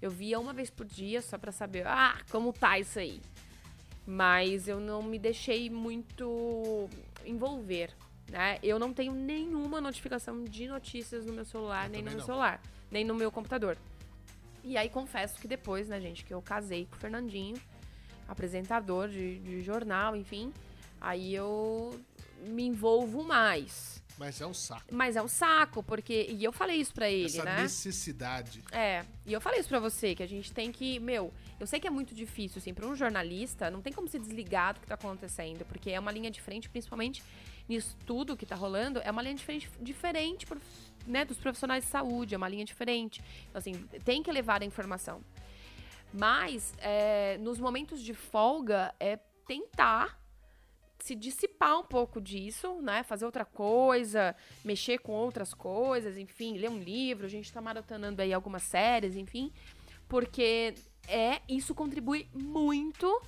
[0.00, 3.20] Eu via uma vez por dia só pra saber, ah, como tá isso aí.
[4.10, 6.88] Mas eu não me deixei muito
[7.26, 7.90] envolver,
[8.30, 8.58] né?
[8.62, 12.24] Eu não tenho nenhuma notificação de notícias no meu celular, Eu nem no meu não.
[12.24, 13.76] celular, nem no meu computador.
[14.64, 17.56] E aí confesso que depois, né, gente, que eu casei com o Fernandinho,
[18.26, 20.54] apresentador de, de jornal, enfim,
[20.98, 22.00] aí eu
[22.46, 24.02] me envolvo mais.
[24.16, 24.86] Mas é um saco.
[24.90, 26.28] Mas é um saco, porque.
[26.30, 27.62] E eu falei isso pra ele, Essa né?
[27.62, 28.64] necessidade.
[28.72, 31.80] É, e eu falei isso pra você, que a gente tem que, meu, eu sei
[31.80, 34.86] que é muito difícil, assim, pra um jornalista, não tem como se desligar do que
[34.86, 37.22] tá acontecendo, porque é uma linha diferente, principalmente
[37.68, 40.62] nisso tudo que tá rolando, é uma linha diferente, diferente prof-
[41.06, 43.22] né, dos profissionais de saúde, é uma linha diferente.
[43.48, 43.72] Então, assim,
[44.04, 45.22] tem que levar a informação.
[46.12, 50.18] Mas, é, nos momentos de folga, é tentar
[50.98, 53.02] se dissipar um pouco disso, né?
[53.02, 58.20] Fazer outra coisa, mexer com outras coisas, enfim, ler um livro, a gente tá maratonando
[58.20, 59.52] aí algumas séries, enfim,
[60.08, 60.74] porque
[61.08, 63.20] é isso contribui muito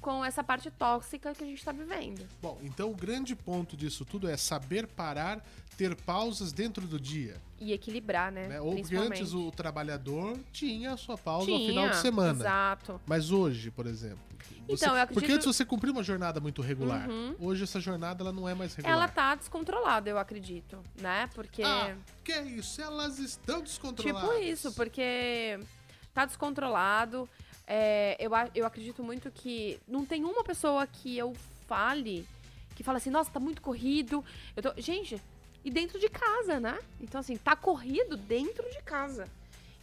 [0.00, 2.26] com essa parte tóxica que a gente tá vivendo.
[2.40, 5.44] Bom, então o grande ponto disso tudo é saber parar,
[5.76, 7.36] ter pausas dentro do dia.
[7.60, 8.48] E equilibrar, né?
[8.48, 8.60] Né?
[8.60, 12.40] Ou porque antes o trabalhador tinha a sua pausa no Tinha, final de semana.
[12.40, 13.00] Exato.
[13.06, 14.18] Mas hoje, por exemplo.
[14.66, 17.06] você- Então, eu acredito- Porque antes você cumpria uma jornada muito regular.
[17.10, 17.34] Uhum.
[17.38, 18.96] Hoje essa jornada ela não é mais regular.
[18.96, 21.28] Ela tá descontrolada, eu acredito, né?
[21.34, 21.62] Porque.
[21.62, 22.80] Ah, que é isso?
[22.80, 24.30] Elas estão descontroladas.
[24.30, 25.58] Tipo isso, porque
[26.12, 27.28] tá descontrolado.
[27.66, 31.34] É, eu, eu acredito muito que não tem uma pessoa que eu
[31.66, 32.26] fale
[32.80, 34.24] que fala assim, nossa, tá muito corrido.
[34.56, 34.80] Eu tô...
[34.80, 35.20] Gente,
[35.62, 36.78] e dentro de casa, né?
[36.98, 39.28] Então, assim, tá corrido dentro de casa.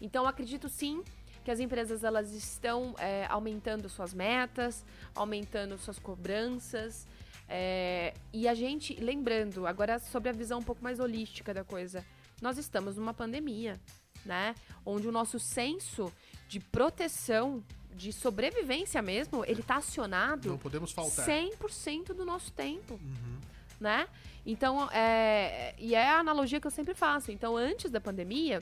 [0.02, 1.04] Então, acredito sim
[1.46, 7.08] que as empresas elas estão é, aumentando suas metas, aumentando suas cobranças.
[7.48, 12.04] é, e a gente, lembrando, agora sobre a visão um pouco mais holística da coisa,
[12.42, 13.80] nós estamos numa pandemia,
[14.28, 14.54] né?
[14.86, 16.12] Onde o nosso senso
[16.48, 17.64] de proteção,
[17.96, 21.26] de sobrevivência mesmo, ele tá acionado Não podemos faltar.
[21.26, 23.38] 100% do nosso tempo, Uhum.
[23.80, 24.08] né?
[24.46, 27.32] Então, é, e é a analogia que eu sempre faço.
[27.32, 28.62] Então, antes da pandemia,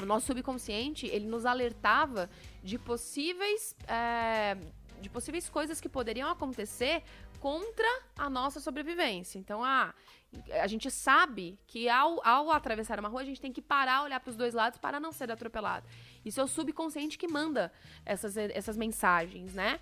[0.00, 2.28] o nosso subconsciente, ele nos alertava
[2.64, 4.56] de possíveis, é,
[5.00, 7.02] de possíveis coisas que poderiam acontecer
[7.38, 9.38] contra a nossa sobrevivência.
[9.38, 9.94] Então, ah,
[10.60, 14.20] a gente sabe que ao, ao atravessar uma rua, a gente tem que parar, olhar
[14.20, 15.86] para os dois lados para não ser atropelado.
[16.24, 17.72] Isso é o subconsciente que manda
[18.04, 19.80] essas, essas mensagens, né?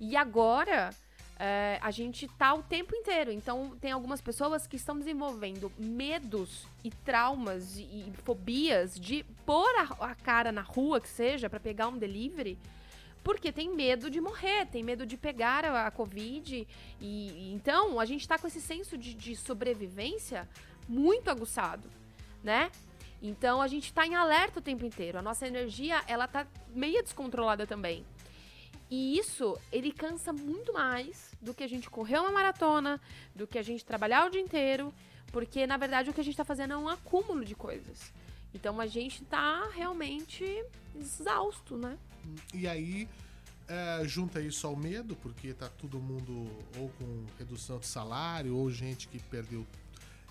[0.00, 0.90] E agora,
[1.38, 3.30] é, a gente tá o tempo inteiro.
[3.30, 9.70] Então, tem algumas pessoas que estão desenvolvendo medos e traumas e, e fobias de pôr
[9.76, 12.58] a, a cara na rua, que seja, para pegar um delivery,
[13.24, 16.68] porque tem medo de morrer, tem medo de pegar a, a Covid.
[17.00, 20.46] E, então, a gente tá com esse senso de, de sobrevivência
[20.86, 21.88] muito aguçado,
[22.42, 22.70] né?
[23.22, 25.18] Então, a gente tá em alerta o tempo inteiro.
[25.18, 28.04] A nossa energia, ela tá meio descontrolada também.
[28.90, 33.00] E isso, ele cansa muito mais do que a gente correr uma maratona,
[33.34, 34.92] do que a gente trabalhar o dia inteiro,
[35.32, 38.12] porque na verdade o que a gente tá fazendo é um acúmulo de coisas.
[38.52, 40.44] Então a gente tá realmente
[40.94, 41.98] exausto, né?
[42.52, 43.08] E aí,
[43.68, 48.70] é, junta isso ao medo, porque tá todo mundo ou com redução de salário, ou
[48.70, 49.66] gente que perdeu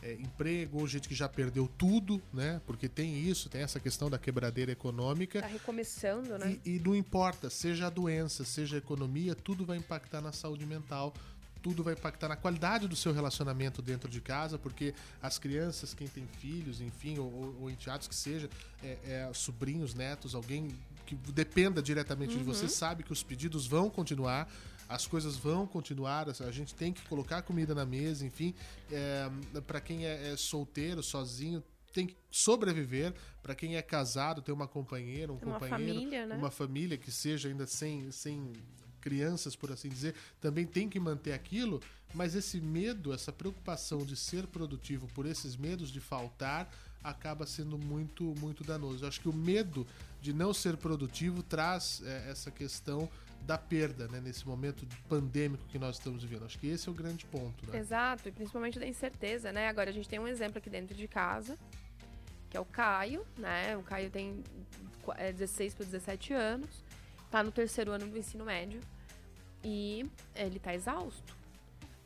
[0.03, 2.61] é, emprego, ou gente que já perdeu tudo, né?
[2.65, 5.41] Porque tem isso, tem essa questão da quebradeira econômica.
[5.41, 6.59] Tá recomeçando, né?
[6.65, 10.65] E, e não importa, seja a doença, seja a economia, tudo vai impactar na saúde
[10.65, 11.13] mental,
[11.61, 16.09] tudo vai impactar na qualidade do seu relacionamento dentro de casa, porque as crianças, quem
[16.09, 18.49] tem filhos, enfim, ou, ou, enteados que seja,
[18.83, 20.67] é, é, sobrinhos, netos, alguém
[21.15, 24.51] que dependa diretamente de você, sabe que os pedidos vão continuar.
[24.87, 28.53] As coisas vão continuar, a gente tem que colocar comida na mesa, enfim.
[28.91, 29.29] É,
[29.65, 33.13] para quem é, é solteiro, sozinho, tem que sobreviver.
[33.41, 36.35] Para quem é casado, ter uma companheira, um Tem uma companheiro, família, né?
[36.35, 38.53] uma família que seja ainda sem, sem
[39.03, 41.81] crianças, por assim dizer, também tem que manter aquilo,
[42.13, 46.71] mas esse medo, essa preocupação de ser produtivo por esses medos de faltar,
[47.03, 49.03] acaba sendo muito, muito danoso.
[49.03, 49.85] Eu acho que o medo
[50.21, 53.09] de não ser produtivo traz é, essa questão
[53.41, 56.45] da perda, né, nesse momento pandêmico que nós estamos vivendo.
[56.45, 57.77] Acho que esse é o grande ponto, né?
[57.77, 59.67] Exato, e principalmente da incerteza, né?
[59.67, 61.57] Agora a gente tem um exemplo aqui dentro de casa,
[62.49, 63.75] que é o Caio, né?
[63.75, 64.41] O Caio tem
[65.17, 66.69] é, 16 para 17 anos,
[67.29, 68.79] tá no terceiro ano do ensino médio
[69.61, 71.42] e ele tá exausto.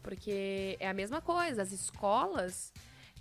[0.08, 2.72] Porque é a mesma coisa, as escolas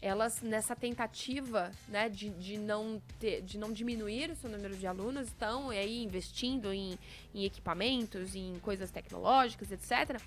[0.00, 4.86] elas nessa tentativa né, de, de, não ter, de não diminuir o seu número de
[4.86, 6.96] alunos estão aí investindo em,
[7.34, 10.20] em equipamentos, em coisas tecnológicas, etc.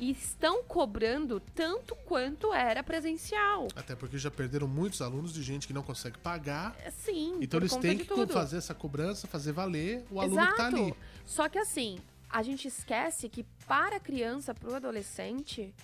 [0.00, 3.68] E estão cobrando tanto quanto era presencial.
[3.76, 6.74] Até porque já perderam muitos alunos de gente que não consegue pagar.
[6.90, 7.38] Sim.
[7.40, 8.32] Então eles têm que tudo.
[8.32, 10.56] fazer essa cobrança, fazer valer o aluno Exato.
[10.56, 10.94] que está ali.
[11.24, 15.74] Só que assim, a gente esquece que para a criança, para o adolescente,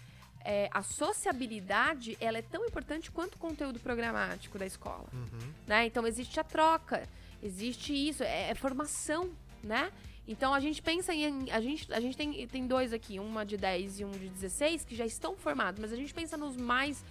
[0.46, 5.08] é, a sociabilidade ela é tão importante quanto o conteúdo programático da escola.
[5.12, 5.52] Uhum.
[5.66, 5.86] Né?
[5.86, 7.08] Então existe a troca,
[7.42, 9.30] existe isso, é, é, formação,
[9.62, 9.92] né?
[10.28, 11.50] Então a gente pensa em.
[11.50, 14.84] A gente, a gente tem, tem dois aqui, uma de 10 e um de 16,
[14.84, 17.04] que já estão formados, mas a gente pensa nos mais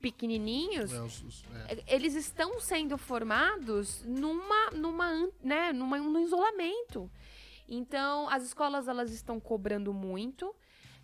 [0.00, 1.82] pequenininhos, é, os, os, é.
[1.88, 7.10] eles estão sendo formados numa, numa, né, numa, num isolamento.
[7.68, 10.54] Então, as escolas elas estão cobrando muito.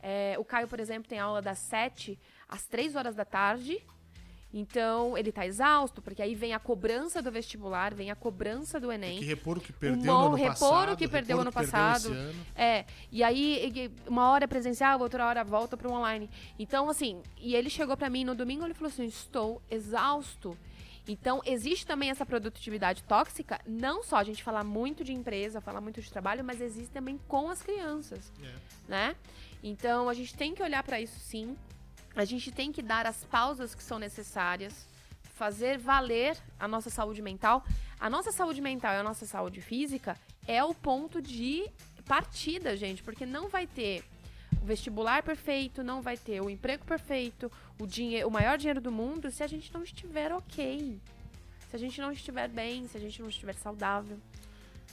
[0.03, 3.81] É, o Caio, por exemplo, tem aula das 7 às 3 horas da tarde.
[4.55, 8.93] Então, ele tá exausto, porque aí vem a cobrança do vestibular, vem a cobrança do
[8.93, 9.13] Enem.
[9.13, 10.93] Tem que repor o que perdeu o no ano repor passado.
[10.93, 12.15] o que perdeu ano passado.
[12.55, 12.85] É.
[13.11, 16.29] E aí, uma hora é presencial, outra hora volta para o online.
[16.59, 20.55] Então, assim, e ele chegou para mim no domingo, ele falou assim: estou exausto.
[21.09, 25.81] Então, existe também essa produtividade tóxica, não só a gente falar muito de empresa, falar
[25.81, 28.55] muito de trabalho, mas existe também com as crianças, é.
[28.87, 29.17] né?
[29.63, 31.57] Então a gente tem que olhar para isso sim.
[32.15, 34.87] A gente tem que dar as pausas que são necessárias,
[35.35, 37.65] fazer valer a nossa saúde mental.
[37.99, 41.71] A nossa saúde mental e a nossa saúde física é o ponto de
[42.05, 44.05] partida, gente, porque não vai ter
[44.61, 48.93] o vestibular perfeito, não vai ter o emprego perfeito, o dinheiro, o maior dinheiro do
[48.93, 51.01] mundo se a gente não estiver ok.
[51.71, 54.19] Se a gente não estiver bem, se a gente não estiver saudável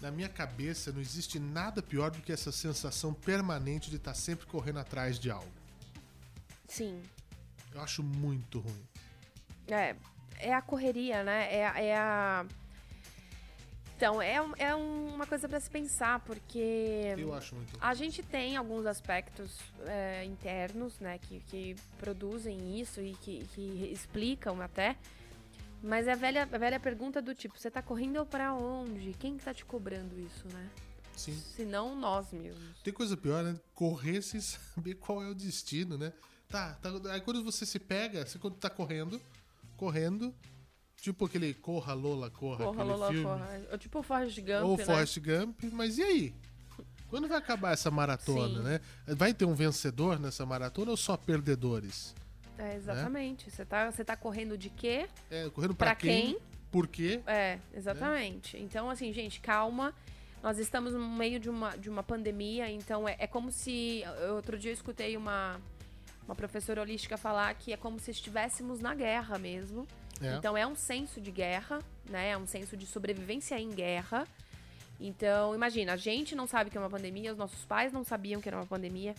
[0.02, 4.16] na minha cabeça não existe nada pior do que essa sensação permanente de estar tá
[4.16, 5.52] sempre correndo atrás de algo.
[6.68, 7.02] Sim.
[7.74, 8.88] Eu acho muito ruim.
[9.68, 9.96] É,
[10.38, 11.54] é a correria, né?
[11.54, 12.46] É, é a.
[13.96, 17.16] Então, é, é uma coisa para se pensar, porque.
[17.18, 17.78] Eu acho muito.
[17.82, 23.90] A gente tem alguns aspectos é, internos, né, que, que produzem isso e que, que
[23.92, 24.96] explicam até.
[25.82, 29.14] Mas é a velha, a velha pergunta do tipo, você tá correndo para onde?
[29.14, 30.70] Quem que tá te cobrando isso, né?
[31.16, 31.34] Sim.
[31.56, 32.80] Se não nós mesmos.
[32.84, 33.60] Tem coisa pior, né?
[33.74, 36.14] Correr sem saber qual é o destino, né?
[36.48, 39.22] Tá, tá, aí quando você se pega, você quando tá correndo,
[39.78, 40.34] correndo,
[40.98, 43.24] tipo aquele Corra Lola Corra, Corra aquele Lola filme.
[43.24, 43.62] Corra.
[43.72, 44.86] Ou tipo o Forrest Gump, Ou né?
[44.86, 46.36] Forrest Gump, mas e aí?
[47.08, 48.64] Quando vai acabar essa maratona, Sim.
[48.64, 48.82] né?
[49.08, 52.16] Vai ter um vencedor nessa maratona ou só perdedores?
[52.60, 53.46] É, exatamente.
[53.46, 53.54] Né?
[53.56, 55.08] Você, tá, você tá correndo de quê?
[55.32, 56.34] É, correndo pra quem?
[56.34, 56.40] quem?
[56.70, 57.22] Por quê?
[57.26, 58.58] É, exatamente.
[58.58, 58.60] É.
[58.60, 59.94] Então, assim, gente, calma.
[60.44, 64.04] Nós estamos no meio de uma, de uma pandemia, então é, é como se.
[64.36, 65.60] Outro dia eu escutei uma,
[66.26, 69.86] uma professora holística falar que é como se estivéssemos na guerra mesmo.
[70.22, 70.36] É.
[70.36, 72.30] Então é um senso de guerra, né?
[72.30, 74.28] É um senso de sobrevivência em guerra.
[75.00, 78.42] Então, imagina, a gente não sabe que é uma pandemia, os nossos pais não sabiam
[78.42, 79.16] que era uma pandemia.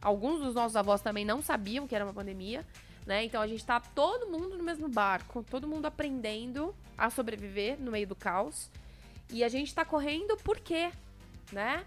[0.00, 2.66] Alguns dos nossos avós também não sabiam que era uma pandemia,
[3.06, 3.24] né?
[3.24, 7.90] Então a gente tá todo mundo no mesmo barco, todo mundo aprendendo a sobreviver no
[7.90, 8.70] meio do caos.
[9.30, 10.90] E a gente tá correndo por quê,
[11.52, 11.84] né?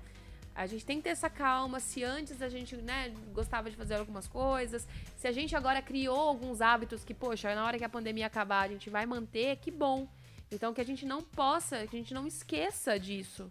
[0.56, 1.80] A gente tem que ter essa calma.
[1.80, 6.20] Se antes a gente, né, gostava de fazer algumas coisas, se a gente agora criou
[6.20, 9.72] alguns hábitos que, poxa, na hora que a pandemia acabar a gente vai manter, que
[9.72, 10.08] bom.
[10.52, 13.50] Então que a gente não possa, que a gente não esqueça disso,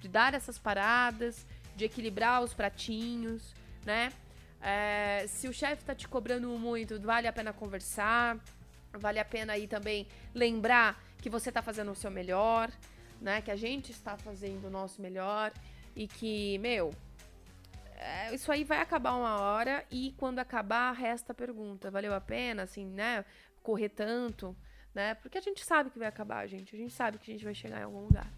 [0.00, 4.12] de dar essas paradas, de equilibrar os pratinhos, né?
[4.60, 8.38] É, se o chefe tá te cobrando muito, vale a pena conversar,
[8.92, 12.70] vale a pena aí também lembrar que você tá fazendo o seu melhor,
[13.20, 13.40] né?
[13.40, 15.52] Que a gente está fazendo o nosso melhor
[15.94, 16.92] e que, meu,
[17.96, 22.20] é, isso aí vai acabar uma hora e quando acabar, resta a pergunta: valeu a
[22.20, 23.24] pena, assim, né?
[23.62, 24.56] Correr tanto,
[24.94, 25.14] né?
[25.14, 26.74] Porque a gente sabe que vai acabar, gente.
[26.74, 28.32] A gente sabe que a gente vai chegar em algum lugar.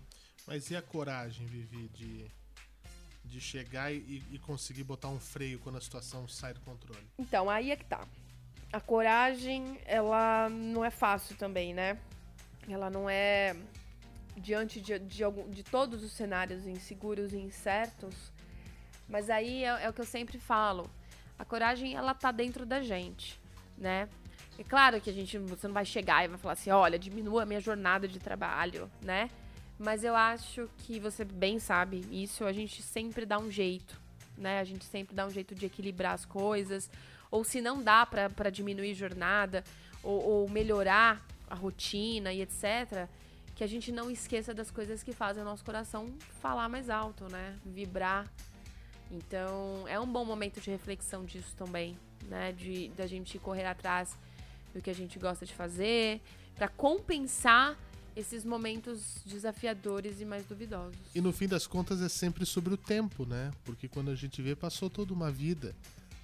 [0.46, 2.30] Mas e a coragem, Vivi, de
[3.30, 7.06] de chegar e, e, conseguir botar um freio quando a situação sai do controle?
[7.18, 8.06] Então, aí é que tá.
[8.72, 11.98] A coragem, ela não é fácil também, né?
[12.68, 13.56] Ela não é.
[14.36, 18.14] Diante de, de, algum, de todos os cenários inseguros e incertos,
[19.08, 20.90] Mas aí é, é o que eu sempre falo.
[21.38, 23.40] A coragem, ela tá dentro da gente,
[23.76, 24.08] né?
[24.58, 27.42] É claro que a gente, você não vai chegar e vai falar assim, olha, diminua
[27.42, 29.30] a minha jornada de trabalho, né?
[29.80, 33.98] Mas eu acho que você bem sabe isso, a gente sempre dá um jeito,
[34.36, 34.60] né?
[34.60, 36.90] A gente sempre dá um jeito de equilibrar as coisas.
[37.30, 39.64] Ou se não dá para diminuir jornada,
[40.02, 43.08] ou, ou melhorar a rotina e etc.,
[43.56, 46.12] que a gente não esqueça das coisas que fazem o nosso coração
[46.42, 47.56] falar mais alto, né?
[47.64, 48.30] Vibrar.
[49.10, 51.96] Então, é um bom momento de reflexão disso também,
[52.28, 52.52] né?
[52.52, 54.14] De da gente correr atrás
[54.74, 56.20] do que a gente gosta de fazer,
[56.54, 57.78] para compensar
[58.16, 60.96] esses momentos desafiadores e mais duvidosos.
[61.14, 63.50] E no fim das contas é sempre sobre o tempo, né?
[63.64, 65.74] Porque quando a gente vê, passou toda uma vida.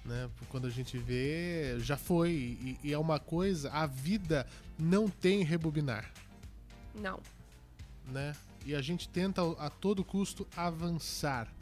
[0.05, 0.29] Né?
[0.49, 2.31] Quando a gente vê, já foi.
[2.31, 4.47] E, e é uma coisa, a vida
[4.79, 6.11] não tem rebobinar.
[6.95, 7.19] Não.
[8.05, 8.33] Né?
[8.65, 11.53] E a gente tenta a todo custo avançar.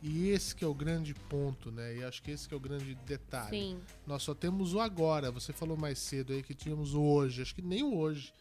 [0.00, 1.96] E esse que é o grande ponto, né?
[1.96, 3.50] E acho que esse que é o grande detalhe.
[3.50, 3.80] Sim.
[4.06, 5.32] Nós só temos o agora.
[5.32, 7.42] Você falou mais cedo aí que tínhamos o hoje.
[7.42, 8.32] Acho que nem o hoje.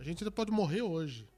[0.00, 1.28] A gente ainda pode morrer hoje.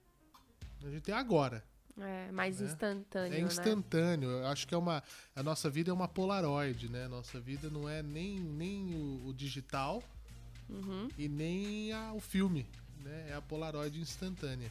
[0.85, 1.65] A gente tem agora.
[1.99, 2.67] É, mais né?
[2.67, 3.35] instantâneo.
[3.35, 3.47] É né?
[3.47, 4.29] instantâneo.
[4.31, 4.41] Né?
[4.43, 5.03] Eu acho que é uma.
[5.35, 7.09] A nossa vida é uma Polaroid, né?
[7.09, 10.01] Nossa vida não é nem, nem o, o digital
[10.71, 11.09] uhum.
[11.19, 12.65] e nem a, o filme.
[13.01, 13.31] Né?
[13.31, 14.71] É a Polaroid instantânea.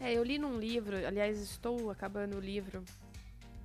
[0.00, 2.82] É, eu li num livro, aliás, estou acabando o livro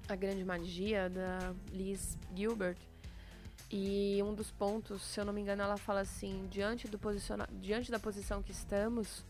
[0.07, 2.77] A Grande Magia, da Liz Gilbert.
[3.71, 7.49] E um dos pontos, se eu não me engano, ela fala assim: diante, do posiciona
[7.51, 9.25] diante da posição que estamos,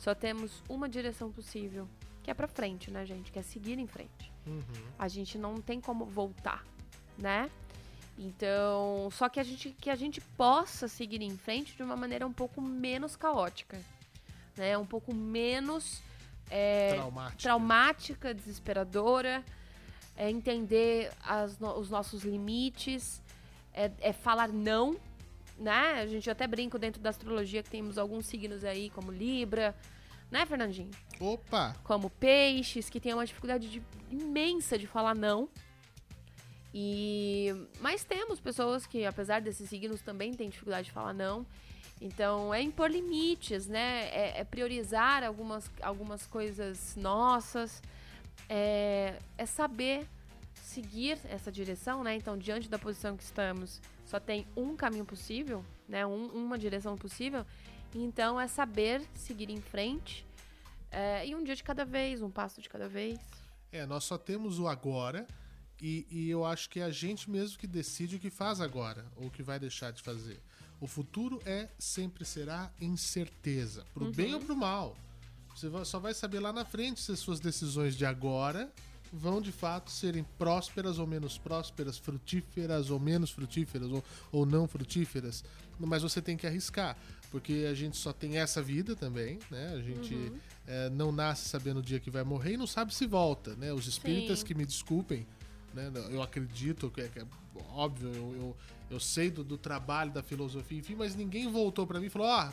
[0.00, 1.86] só temos uma direção possível,
[2.22, 3.30] que é para frente, né, gente?
[3.30, 4.32] Que é seguir em frente.
[4.46, 4.62] Uhum.
[4.98, 6.64] A gente não tem como voltar,
[7.18, 7.50] né?
[8.18, 12.26] Então, só que a gente que a gente possa seguir em frente de uma maneira
[12.26, 13.78] um pouco menos caótica,
[14.56, 14.76] né?
[14.78, 16.02] Um pouco menos
[16.48, 17.42] é, traumática.
[17.42, 19.44] traumática, desesperadora,
[20.16, 23.20] é entender as, os nossos limites,
[23.74, 24.96] é, é falar não,
[25.60, 26.00] né?
[26.00, 29.76] A gente até brinca dentro da astrologia que temos alguns signos aí, como Libra,
[30.30, 30.90] né, Fernandinho?
[31.20, 31.76] Opa!
[31.84, 35.48] Como peixes, que tem uma dificuldade de, imensa de falar não.
[36.72, 37.48] E
[37.80, 41.44] mas temos pessoas que, apesar desses signos, também têm dificuldade de falar não.
[42.00, 44.08] Então é impor limites, né?
[44.12, 47.82] É, é priorizar algumas, algumas coisas nossas.
[48.48, 50.06] É, é saber
[50.54, 52.14] seguir essa direção, né?
[52.14, 53.80] Então, diante da posição que estamos,
[54.10, 56.04] só tem um caminho possível, né?
[56.04, 57.46] Um, uma direção possível.
[57.94, 60.26] Então, é saber seguir em frente
[60.90, 63.18] é, e um dia de cada vez, um passo de cada vez.
[63.70, 65.26] É, nós só temos o agora
[65.80, 69.06] e, e eu acho que é a gente mesmo que decide o que faz agora
[69.16, 70.40] ou o que vai deixar de fazer.
[70.80, 74.12] O futuro é sempre será incerteza, pro uhum.
[74.12, 74.96] bem ou pro mal.
[75.54, 78.72] Você só vai saber lá na frente se as suas decisões de agora
[79.12, 84.68] vão de fato serem prósperas ou menos prósperas, frutíferas ou menos frutíferas ou, ou não
[84.68, 85.44] frutíferas,
[85.78, 86.96] mas você tem que arriscar,
[87.30, 89.72] porque a gente só tem essa vida também, né?
[89.74, 90.38] A gente uhum.
[90.66, 93.72] é, não nasce sabendo o dia que vai morrer e não sabe se volta, né?
[93.72, 94.46] Os espíritas Sim.
[94.46, 95.26] que me desculpem,
[95.74, 95.90] né?
[96.10, 97.26] Eu acredito que é, que é
[97.72, 98.56] óbvio, eu, eu,
[98.90, 102.28] eu sei do, do, trabalho, da filosofia, enfim, mas ninguém voltou para mim e falou,
[102.28, 102.52] ah,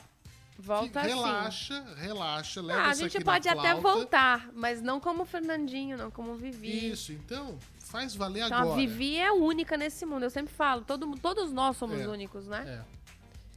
[0.60, 2.00] Volta relaxa, assim.
[2.00, 6.32] relaxa, leva ah, A gente pode até voltar, mas não como o Fernandinho, não como
[6.32, 6.90] o Vivi.
[6.90, 8.74] Isso, então faz valer então, agora.
[8.74, 12.48] A Vivi é única nesse mundo, eu sempre falo, todo, todos nós somos é, únicos,
[12.48, 12.84] né?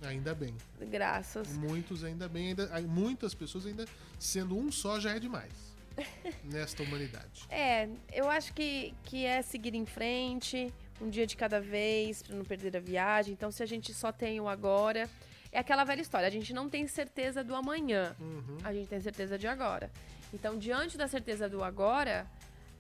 [0.04, 0.08] É.
[0.08, 0.56] Ainda bem.
[0.80, 1.58] Graças.
[1.58, 3.86] Muitos ainda bem, ainda, muitas pessoas ainda
[4.20, 5.72] sendo um só já é demais.
[6.45, 7.45] nesta humanidade.
[7.49, 12.36] É, eu acho que, que é seguir em frente, um dia de cada vez, para
[12.36, 13.34] não perder a viagem.
[13.34, 15.10] Então, se a gente só tem o agora,
[15.52, 16.28] é aquela velha história.
[16.28, 18.16] A gente não tem certeza do amanhã.
[18.20, 18.58] Uhum.
[18.64, 19.91] A gente tem certeza de agora.
[20.34, 22.26] Então, diante da certeza do agora,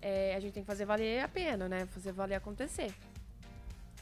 [0.01, 1.85] é, a gente tem que fazer valer a pena, né?
[1.87, 2.93] Fazer valer acontecer.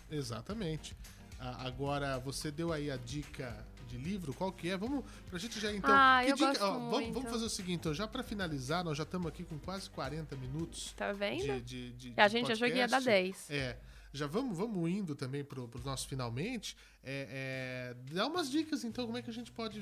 [0.09, 0.95] Exatamente.
[1.39, 4.77] agora, você deu aí a dica de livro, qual que é?
[4.77, 5.89] Vamos, pra gente já então.
[5.91, 6.73] Ah, que eu dica, ó.
[6.91, 9.89] Vamos, vamos, fazer o seguinte, então, já para finalizar, nós já estamos aqui com quase
[9.89, 10.93] 40 minutos.
[10.93, 11.59] Tá vendo?
[11.61, 13.49] De, de, de a gente achou que ia dar 10.
[13.49, 13.77] É
[14.11, 16.75] já vamos, vamos indo também para o nosso finalmente.
[17.03, 19.81] É, é, dá umas dicas, então, como é que a gente pode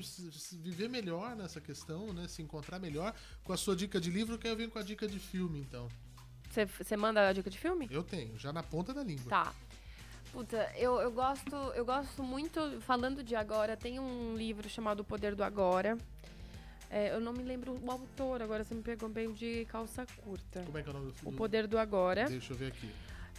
[0.58, 2.28] viver melhor nessa questão, né?
[2.28, 3.14] Se encontrar melhor.
[3.42, 5.88] Com a sua dica de livro, que eu venho com a dica de filme, então.
[6.50, 7.88] Você manda a dica de filme?
[7.90, 9.28] Eu tenho, já na ponta da língua.
[9.28, 9.54] Tá.
[10.32, 15.04] Puta, eu, eu gosto eu gosto muito, falando de agora, tem um livro chamado O
[15.04, 15.96] Poder do Agora.
[16.90, 20.62] É, eu não me lembro o autor, agora você me pegou bem de calça curta.
[20.62, 21.34] Como é que é o nome do filme?
[21.34, 22.26] O Poder do Agora.
[22.26, 22.90] Deixa eu ver aqui.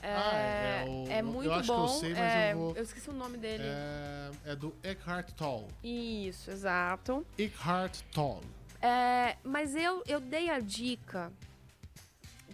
[0.02, 1.86] É, ah, é, é, o, é muito eu acho bom.
[1.86, 2.76] Que eu, sei, mas é, eu, vou...
[2.76, 3.64] eu esqueci o nome dele.
[3.66, 5.68] É, é do Eckhart Tolle.
[5.84, 7.26] Isso, exato.
[7.38, 8.48] Eckhart Tolle.
[8.82, 11.32] É, mas eu, eu dei a dica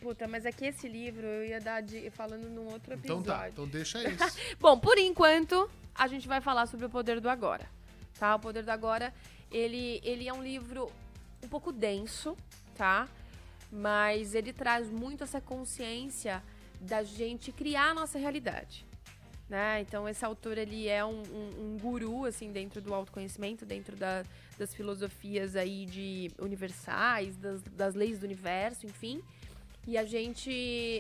[0.06, 3.26] Puta, mas é que esse livro eu ia dar de, falando num outro Então episódio.
[3.26, 4.38] tá, então deixa isso.
[4.60, 7.68] Bom, por enquanto, a gente vai falar sobre o poder do agora.
[8.20, 8.36] Tá?
[8.36, 9.12] O poder do agora,
[9.52, 10.91] ele, ele é um livro
[11.43, 12.38] um pouco denso,
[12.78, 13.08] tá?
[13.72, 16.43] Mas ele traz muito essa consciência
[16.86, 18.86] da gente criar a nossa realidade.
[19.47, 19.81] Né?
[19.81, 24.23] Então, esse autor ele é um, um- um guru assim dentro do autoconhecimento, dentro da-
[24.57, 29.21] das filosofias aí de universais, das, das leis do universo, enfim.
[29.88, 30.49] E a gente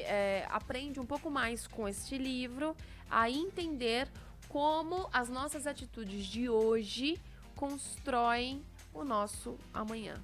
[0.03, 2.75] é, aprende um pouco mais com este livro
[3.09, 4.07] a entender
[4.47, 7.17] como as nossas atitudes de hoje
[7.55, 8.61] constroem
[8.93, 10.21] o nosso amanhã.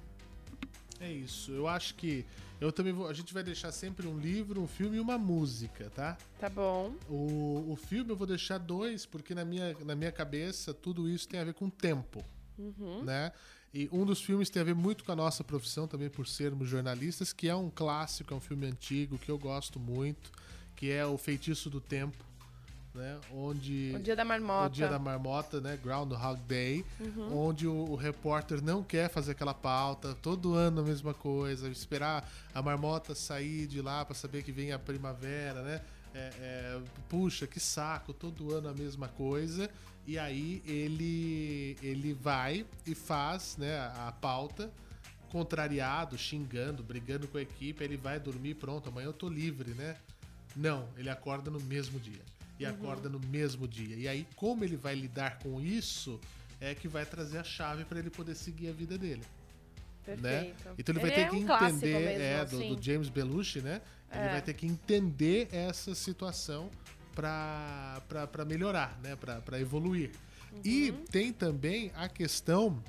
[1.00, 1.50] É isso.
[1.50, 2.24] Eu acho que
[2.62, 3.08] eu também vou.
[3.08, 6.16] A gente vai deixar sempre um livro, um filme e uma música, tá?
[6.38, 6.94] Tá bom?
[7.08, 11.28] O, o filme eu vou deixar dois, porque na minha, na minha cabeça tudo isso
[11.28, 12.24] tem a ver com tempo,
[12.58, 13.02] Uhum.
[13.02, 13.32] né?
[13.74, 16.68] E um dos filmes tem a ver muito com a nossa profissão também, por sermos
[16.68, 20.30] jornalistas, que é um clássico, é um filme antigo que eu gosto muito,
[20.76, 22.22] que é O Feitiço do Tempo,
[22.94, 23.18] né?
[23.32, 24.66] Onde O dia da marmota.
[24.66, 25.78] o dia da marmota, né?
[25.82, 26.84] Groundhog Day,
[27.32, 32.28] onde o, o repórter não quer fazer aquela pauta, todo ano a mesma coisa, esperar
[32.54, 35.80] a marmota sair de lá para saber que vem a primavera, né?
[36.14, 39.70] É, é, puxa, que saco, todo ano a mesma coisa.
[40.06, 44.70] E aí ele ele vai e faz, né, a, a pauta
[45.30, 49.96] contrariado, xingando, brigando com a equipe, ele vai dormir, pronto, amanhã eu tô livre, né?
[50.54, 52.20] Não, ele acorda no mesmo dia.
[52.58, 53.96] E acorda no mesmo dia.
[53.96, 56.20] E aí, como ele vai lidar com isso,
[56.60, 59.22] é que vai trazer a chave para ele poder seguir a vida dele.
[60.06, 60.14] Né?
[60.16, 60.74] Perfeito.
[60.78, 62.68] Então ele vai Ele ter é que um entender, mesmo, é, assim.
[62.68, 63.80] do, do James Belushi, né?
[64.12, 64.28] Ele É.
[64.30, 66.70] vai ter que entender essa situação
[67.14, 69.16] para melhorar, né?
[69.16, 70.10] Para evoluir.
[70.64, 71.04] E Uhum.
[71.10, 72.82] tem também a questão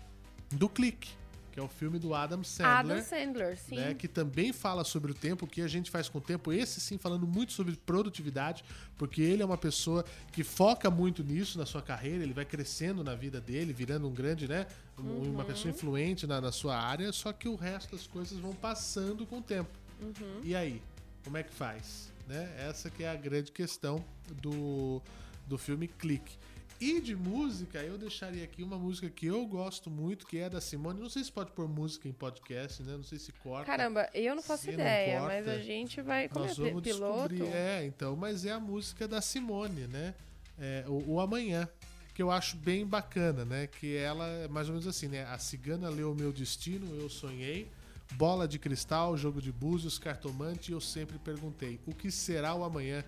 [0.51, 1.11] do clique,
[1.54, 3.76] que é o filme do Adam Sandler Adam Sandler, sim.
[3.76, 6.51] né, que também fala sobre o tempo, o que a gente faz com o tempo.
[6.51, 8.66] Esse sim falando muito sobre produtividade,
[8.97, 13.04] porque ele é uma pessoa que foca muito nisso na sua carreira, ele vai crescendo
[13.04, 14.66] na vida dele, virando um grande, né,
[14.97, 15.32] um- Uhum.
[15.32, 19.24] uma pessoa influente na, na sua área, só que o resto das coisas vão passando
[19.28, 19.70] com o tempo.
[20.01, 20.41] Uhum.
[20.43, 20.82] E aí,
[21.24, 22.12] como é que faz?
[22.28, 22.51] Né?
[22.58, 24.04] Essa que é a grande questão
[24.41, 24.99] do,
[25.45, 26.36] do filme Clique.
[26.80, 30.59] E de música, eu deixaria aqui uma música que eu gosto muito, que é da
[30.59, 30.99] Simone.
[30.99, 32.97] Não sei se pode pôr música em podcast, né?
[32.97, 33.65] Não sei se corta.
[33.65, 36.28] Caramba, eu não faço não ideia, importa, mas a gente vai.
[36.28, 37.30] Como Nós vamos piloto?
[37.30, 37.55] descobrir.
[37.55, 40.13] É, então, mas é a música da Simone, né?
[40.59, 41.69] É, o, o Amanhã,
[42.13, 43.67] que eu acho bem bacana, né?
[43.67, 45.24] Que ela é mais ou menos assim, né?
[45.26, 47.69] A cigana leu o meu destino, eu sonhei.
[48.15, 53.03] Bola de cristal, jogo de búzios, cartomante, eu sempre perguntei: o que será o amanhã?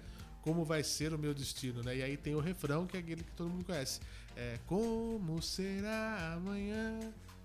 [0.46, 1.98] Como vai ser o meu destino, né?
[1.98, 4.00] E aí tem o refrão, que é aquele que todo mundo conhece.
[4.38, 7.00] É, como será amanhã?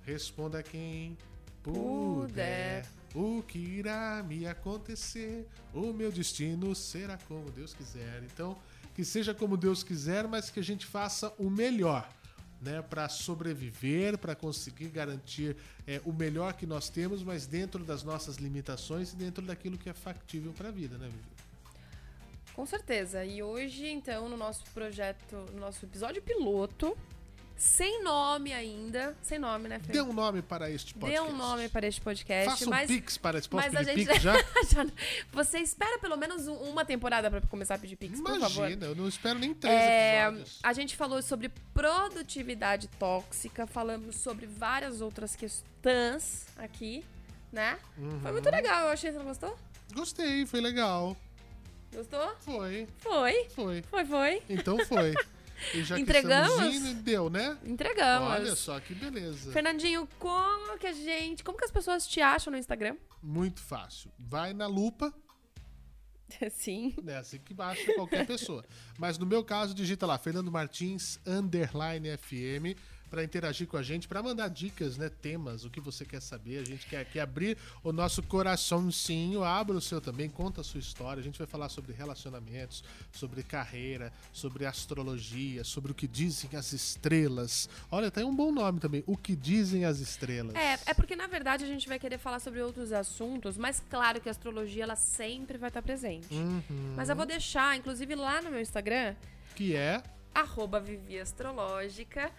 [0.05, 1.17] Responda quem
[1.63, 2.87] puder.
[3.15, 5.49] O que irá me acontecer?
[5.73, 8.23] O meu destino será como Deus quiser.
[8.25, 8.55] Então,
[8.95, 12.07] que seja como Deus quiser, mas que a gente faça o melhor,
[12.61, 18.03] né, para sobreviver, para conseguir garantir é, o melhor que nós temos, mas dentro das
[18.03, 21.40] nossas limitações e dentro daquilo que é factível para a vida, né, Vivi?
[22.61, 23.25] Com certeza.
[23.25, 26.95] E hoje, então, no nosso projeto, no nosso episódio piloto,
[27.57, 29.93] sem nome ainda, sem nome, né, Fê?
[29.95, 31.33] Dê um nome para este Dê podcast.
[31.33, 34.05] um nome para este podcast, Faça um mas pix para esse Posso mas a gente-
[34.05, 34.35] já?
[34.35, 34.87] Já-
[35.33, 38.65] Você espera pelo menos um- uma temporada para começar a pedir pix, por favor.
[38.65, 40.59] Imagina, eu não espero nem três É, episódios.
[40.63, 47.03] a gente falou sobre produtividade tóxica, falamos sobre várias outras questões aqui,
[47.51, 47.79] né?
[47.97, 48.21] Uhum.
[48.21, 49.11] Foi muito legal, eu achei.
[49.13, 49.57] Você não gostou?
[49.95, 51.17] Gostei, foi legal.
[51.93, 52.35] Gostou?
[52.41, 53.47] Foi, Foi.
[53.55, 53.83] foi.
[53.83, 54.43] Foi, foi.
[54.49, 55.15] Então foi.
[55.75, 56.55] E já Entregamos?
[56.55, 57.59] que estamos indo, deu, né?
[57.63, 58.31] Entregamos.
[58.31, 59.53] Olha só que beleza.
[59.53, 61.45] Fernandinho, como que a gente.
[61.45, 62.97] Como que as pessoas te acham no Instagram?
[63.23, 64.11] Muito fácil.
[64.19, 65.13] Vai na lupa,
[66.51, 66.95] Sim.
[67.03, 67.19] né?
[67.19, 68.65] Assim que baixa qualquer pessoa.
[68.99, 72.75] Mas no meu caso, digita lá, Fernando Martins, underline FM,
[73.11, 75.09] para interagir com a gente, para mandar dicas, né?
[75.09, 76.59] Temas, o que você quer saber.
[76.59, 80.79] A gente quer aqui abrir o nosso coraçãozinho, abra o seu também, conta a sua
[80.79, 81.21] história.
[81.21, 86.73] A gente vai falar sobre relacionamentos, sobre carreira, sobre astrologia, sobre o que dizem as
[86.73, 87.69] estrelas.
[87.91, 90.55] Olha, tem um bom nome também, o que dizem as estrelas.
[90.55, 94.21] É, é porque na verdade a gente vai querer falar sobre outros assuntos, mas claro
[94.21, 96.33] que a astrologia ela sempre vai estar presente.
[96.33, 96.95] Uhum.
[96.97, 99.17] Mas eu vou deixar, inclusive lá no meu Instagram,
[99.57, 100.03] Que é
[100.35, 102.31] arroba Vivi Astrológica.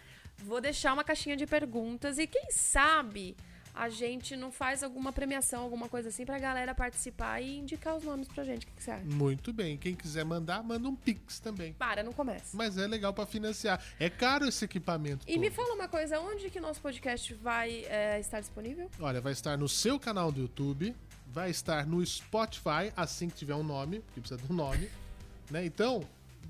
[0.44, 3.36] Vou deixar uma caixinha de perguntas e quem sabe
[3.74, 8.04] a gente não faz alguma premiação, alguma coisa assim pra galera participar e indicar os
[8.04, 8.66] nomes pra gente.
[8.66, 9.06] O que, que você acha?
[9.06, 9.78] muito bem.
[9.78, 11.74] Quem quiser mandar, manda um pix também.
[11.74, 12.56] Para, não começa.
[12.56, 13.82] Mas é legal pra financiar.
[14.00, 15.26] É caro esse equipamento.
[15.28, 15.56] E me todo.
[15.66, 18.90] fala uma coisa, onde que nosso podcast vai é, estar disponível?
[19.00, 20.96] Olha, vai estar no seu canal do YouTube,
[21.28, 24.90] vai estar no Spotify assim que tiver um nome, porque precisa de um nome,
[25.50, 25.66] né?
[25.66, 26.02] Então,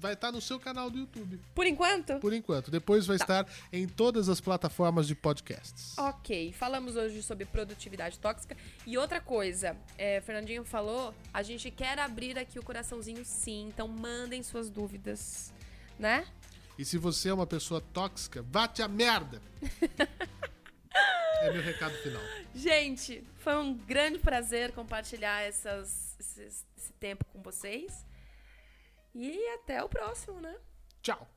[0.01, 1.39] vai estar no seu canal do YouTube.
[1.53, 2.19] Por enquanto?
[2.19, 2.71] Por enquanto.
[2.71, 5.95] Depois vai estar em todas as plataformas de podcasts.
[5.97, 8.57] Ok, falamos hoje sobre produtividade tóxica.
[8.85, 13.87] E outra coisa, é, Fernandinho falou, a gente quer abrir aqui o coraçãozinho sim, então
[13.87, 15.53] mandem suas dúvidas,
[15.99, 16.25] né?
[16.79, 19.39] E se você é uma pessoa tóxica, bate a merda!
[21.41, 22.23] é meu recado final.
[22.55, 28.03] Gente, foi um grande prazer compartilhar essas, esse tempo com vocês.
[29.13, 30.57] E até o próximo, né?
[31.01, 31.27] Tchau!